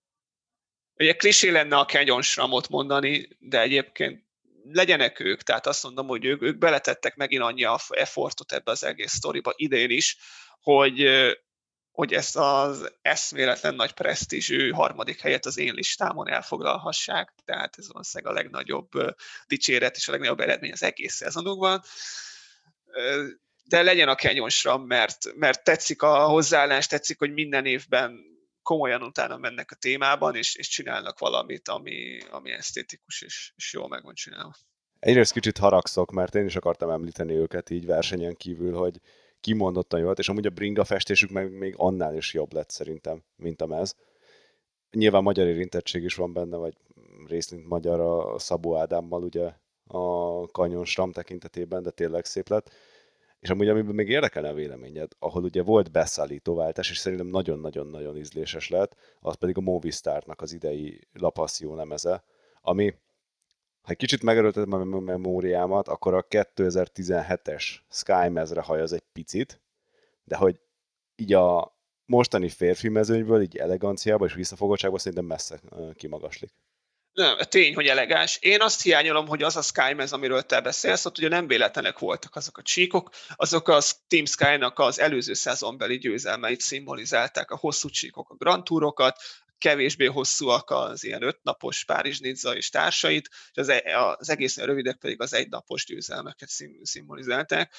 [0.95, 4.25] Ugye klisé lenne a Canyon Shramot mondani, de egyébként
[4.73, 9.13] legyenek ők, tehát azt mondom, hogy ők, ők beletettek megint annyi effortot ebbe az egész
[9.13, 10.17] sztoriba idén is,
[10.61, 11.07] hogy,
[11.91, 18.33] hogy ezt az eszméletlen nagy presztízsű harmadik helyet az én listámon elfoglalhassák, tehát ez valószínűleg
[18.33, 18.89] a legnagyobb
[19.47, 21.83] dicséret és a legnagyobb eredmény az egész szezonukban.
[23.65, 28.36] De legyen a Canyon Shram, mert, mert tetszik a hozzáállás, tetszik, hogy minden évben
[28.67, 33.89] komolyan utána mennek a témában, és, és csinálnak valamit, ami, ami esztétikus, és, és jól
[33.89, 34.55] meg van csinálva.
[34.99, 39.01] Egyrészt kicsit haragszok, mert én is akartam említeni őket így versenyen kívül, hogy
[39.41, 43.61] kimondottan jó és amúgy a bringa festésük meg még annál is jobb lett szerintem, mint
[43.61, 43.97] a mez.
[44.91, 46.75] Nyilván magyar érintettség is van benne, vagy
[47.27, 49.53] részint magyar a Szabó Ádámmal ugye
[49.87, 52.71] a kanyon tekintetében, de tényleg szép lett.
[53.41, 58.69] És amúgy, amiben még érdekelne a véleményed, ahol ugye volt beszállítóváltás, és szerintem nagyon-nagyon-nagyon ízléses
[58.69, 62.25] lett, az pedig a Movistarnak az idei La Passion lemeze,
[62.61, 62.95] ami,
[63.81, 69.61] ha egy kicsit megerőltetem a memóriámat, akkor a 2017-es Sky mezre hajaz egy picit,
[70.25, 70.61] de hogy
[71.17, 71.77] így a
[72.07, 75.61] mostani férfi mezőnyből, így eleganciába és visszafogottságban szerintem messze
[75.95, 76.51] kimagaslik.
[77.17, 78.39] Nem, tény, hogy elegáns.
[78.41, 82.37] Én azt hiányolom, hogy az a Skymez, amiről te beszélsz, ott ugye nem véletlenek voltak
[82.37, 88.31] azok a csíkok, azok a Team Sky-nak az előző szezonbeli győzelmeit szimbolizálták, a hosszú csíkok,
[88.31, 89.17] a Grand Tourokat,
[89.59, 94.97] kevésbé hosszúak az ilyen ötnapos Párizs, Nizza és társait, és az, e, az egészen rövidek
[94.97, 96.49] pedig az egynapos győzelmeket
[96.83, 97.75] szimbolizálták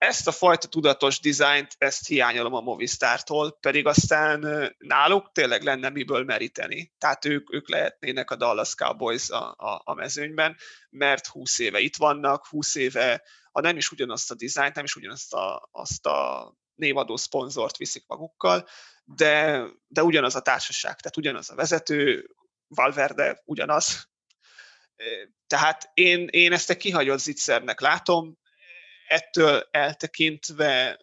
[0.00, 4.40] ezt a fajta tudatos dizájnt, ezt hiányolom a Movistártól, pedig aztán
[4.78, 6.92] náluk tényleg lenne miből meríteni.
[6.98, 10.56] Tehát ők, ők lehetnének a Dallas Cowboys a, a, a mezőnyben,
[10.90, 13.22] mert 20 éve itt vannak, 20 éve,
[13.52, 18.04] ha nem is ugyanazt a dizájnt, nem is ugyanazt a, azt a névadó szponzort viszik
[18.06, 18.68] magukkal,
[19.04, 22.34] de, de ugyanaz a társaság, tehát ugyanaz a vezető,
[22.68, 24.08] Valverde ugyanaz.
[25.46, 28.39] Tehát én, én ezt egy kihagyott zicsernek látom,
[29.10, 31.00] ettől eltekintve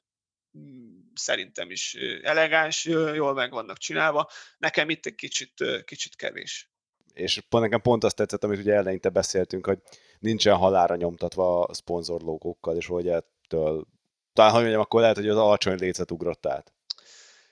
[0.57, 4.29] mm, szerintem is elegáns, jól meg vannak csinálva.
[4.57, 5.53] Nekem itt egy kicsit,
[5.85, 6.71] kicsit kevés.
[7.13, 9.79] És pont nekem pont azt tetszett, amit ugye eleinte beszéltünk, hogy
[10.19, 13.87] nincsen halára nyomtatva a szponzorlógókkal, és hogy ettől,
[14.33, 16.73] talán hogy mondjam, akkor lehet, hogy az alacsony lécet ugrott át.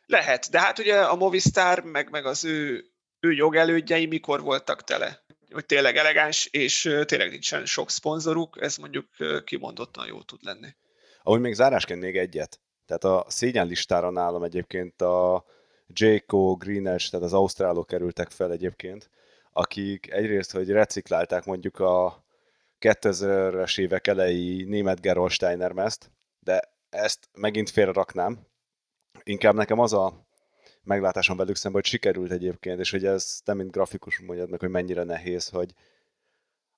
[0.05, 2.85] Lehet, de hát ugye a Movistar, meg, meg az ő,
[3.19, 5.24] ő jogelődjei mikor voltak tele?
[5.51, 9.05] Hogy tényleg elegáns, és tényleg nincsen sok szponzoruk, ez mondjuk
[9.43, 10.67] kimondottan jó tud lenni.
[11.23, 12.59] Ahogy még zárásként még egyet.
[12.85, 15.45] Tehát a szégyenlistára nálam egyébként a
[15.87, 19.09] Jayco, Greenedge, tehát az ausztrálok kerültek fel egyébként,
[19.51, 22.25] akik egyrészt, hogy reciklálták mondjuk a
[22.79, 28.47] 2000-es évek elejé német Gerolsteiner mezt, de ezt megint félre raknám.
[29.23, 30.24] Inkább nekem az a
[30.86, 34.69] meglátáson velük szemben, hogy sikerült egyébként, és hogy ez te, mint grafikus mondjad meg, hogy
[34.69, 35.73] mennyire nehéz, hogy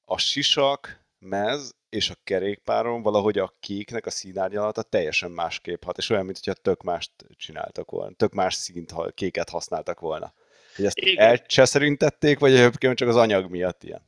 [0.05, 6.09] a sisak mez és a kerékpáron valahogy a kéknek a színárnyalata teljesen másképp hat, és
[6.09, 10.33] olyan, mintha tök mást csináltak volna, tök más színt, kéket használtak volna.
[10.75, 14.06] Hogy ezt elcseszerintették, vagy egyébként csak az anyag miatt ilyen?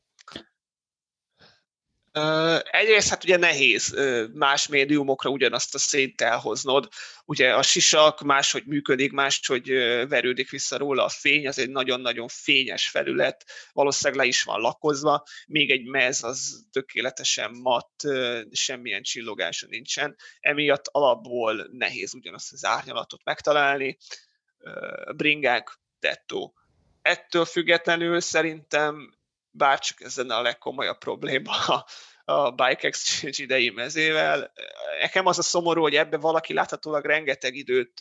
[2.71, 3.95] Egyrészt hát ugye nehéz
[4.33, 6.87] más médiumokra ugyanazt a szént elhoznod.
[7.25, 9.69] Ugye a sisak máshogy működik, máshogy
[10.07, 15.23] verődik vissza róla a fény, az egy nagyon-nagyon fényes felület, valószínűleg le is van lakozva,
[15.47, 17.91] még egy mez az tökéletesen mat,
[18.51, 23.97] semmilyen csillogása nincsen, emiatt alapból nehéz ugyanazt az árnyalatot megtalálni.
[25.15, 26.53] Bringák, dettó.
[27.01, 29.17] Ettől függetlenül szerintem
[29.51, 31.85] bárcsak ez lenne a legkomolyabb probléma
[32.55, 34.51] Bike Exchange idei mezével.
[34.99, 37.99] Nekem az a szomorú, hogy ebbe valaki láthatólag rengeteg időt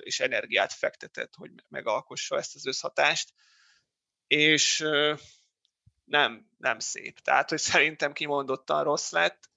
[0.00, 3.32] és energiát fektetett, hogy megalkossa ezt az összhatást,
[4.26, 4.84] és
[6.04, 7.18] nem, nem szép.
[7.18, 9.48] Tehát, hogy szerintem kimondottan rossz lett,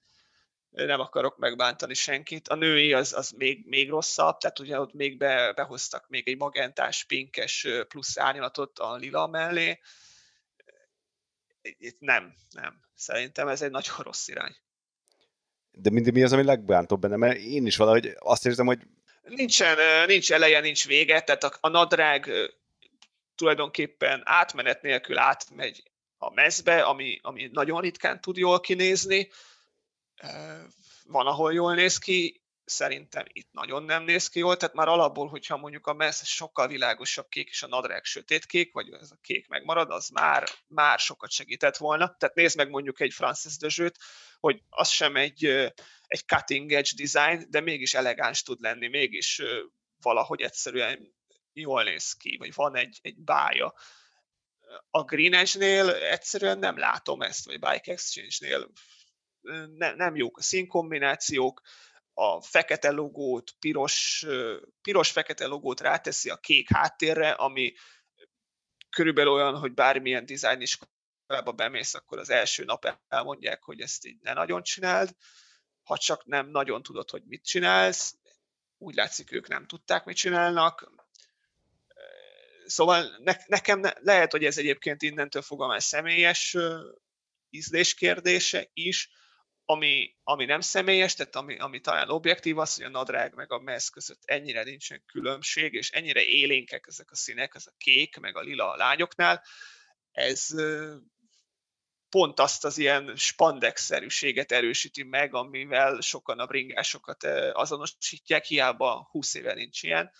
[0.70, 2.48] nem akarok megbántani senkit.
[2.48, 6.36] A női az, az még, még rosszabb, tehát ugye ott még be, behoztak még egy
[6.36, 9.80] magentás, pinkes plusz árnyalatot a lila mellé,
[11.62, 12.83] itt nem, nem.
[12.94, 14.56] Szerintem ez egy nagyon rossz irány.
[15.70, 17.16] De mindig mi az, ami legbántóbb benne?
[17.16, 18.80] Mert én is valahogy azt érzem, hogy...
[19.22, 22.30] Nincsen, nincs eleje, nincs vége, tehát a, a nadrág
[23.34, 25.82] tulajdonképpen átmenet nélkül átmegy
[26.18, 29.30] a mezbe, ami, ami nagyon ritkán tud jól kinézni.
[31.04, 35.28] Van, ahol jól néz ki, szerintem itt nagyon nem néz ki jól, tehát már alapból,
[35.28, 39.48] hogyha mondjuk a mez sokkal világosabb kék, és a nadrág sötétkék, vagy ez a kék
[39.48, 42.16] megmarad, az már, már sokat segített volna.
[42.18, 43.98] Tehát nézd meg mondjuk egy Francis Dezsőt,
[44.40, 45.44] hogy az sem egy,
[46.06, 49.42] egy cutting edge design, de mégis elegáns tud lenni, mégis
[50.00, 51.14] valahogy egyszerűen
[51.52, 53.74] jól néz ki, vagy van egy, egy bája.
[54.90, 58.70] A Green Edge-nél egyszerűen nem látom ezt, vagy Bike Exchange-nél
[59.76, 61.62] ne, nem jók a színkombinációk,
[62.14, 64.26] a fekete logót, piros,
[64.82, 67.74] piros-fekete logót ráteszi a kék háttérre, ami
[68.90, 74.18] körülbelül olyan, hogy bármilyen dizájn iskolába bemész, akkor az első nap elmondják, hogy ezt így
[74.20, 75.16] ne nagyon csináld,
[75.82, 78.14] ha csak nem nagyon tudod, hogy mit csinálsz,
[78.78, 80.92] úgy látszik, ők nem tudták, mit csinálnak.
[82.66, 86.56] Szóval ne, nekem ne, lehet, hogy ez egyébként innentől fogva már személyes
[87.50, 89.10] ízlés kérdése is,
[89.64, 93.58] ami, ami nem személyes, tehát ami, ami talán objektív, az, hogy a nadrág meg a
[93.58, 98.36] mez között ennyire nincsen különbség, és ennyire élénkek ezek a színek, ez a kék, meg
[98.36, 99.42] a lila a lányoknál,
[100.12, 100.48] ez
[102.08, 109.54] pont azt az ilyen spandex-szerűséget erősíti meg, amivel sokan a bringásokat azonosítják, hiába 20 éve
[109.54, 110.12] nincs ilyen.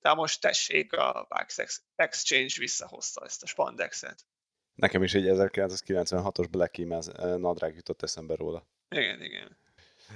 [0.00, 1.58] De most tessék, a Wax
[1.94, 4.26] Exchange visszahozta ezt a spandexet.
[4.74, 6.76] Nekem is egy 1996-os Black
[7.38, 8.66] nadrág jutott eszembe róla.
[8.96, 9.56] Igen, igen.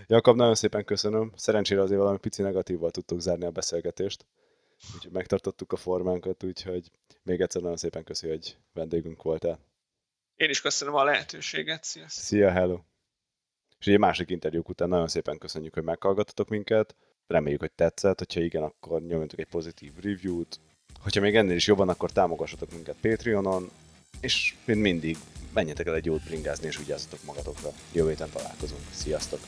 [0.07, 1.33] Jakab, nagyon szépen köszönöm.
[1.37, 4.26] Szerencsére azért valami pici negatívval tudtuk zárni a beszélgetést.
[4.95, 6.91] Úgyhogy megtartottuk a formánkat, úgyhogy
[7.22, 9.59] még egyszer nagyon szépen köszi, hogy vendégünk voltál.
[10.37, 11.85] Én is köszönöm a lehetőséget.
[11.85, 12.24] Sziasztok.
[12.24, 12.81] Szia, hello.
[13.79, 16.97] És ugye másik interjúk után nagyon szépen köszönjük, hogy meghallgattatok minket.
[17.26, 18.18] Reméljük, hogy tetszett.
[18.18, 20.61] Hogyha igen, akkor nyomjatok egy pozitív review-t.
[21.01, 23.70] Hogyha még ennél is jobban, akkor támogassatok minket Patreonon.
[24.20, 25.16] És mint mindig,
[25.53, 27.72] menjetek el egy jót bringázni, és vigyázzatok magatokra.
[27.92, 28.82] Jövő héten találkozunk.
[28.90, 29.40] Sziasztok!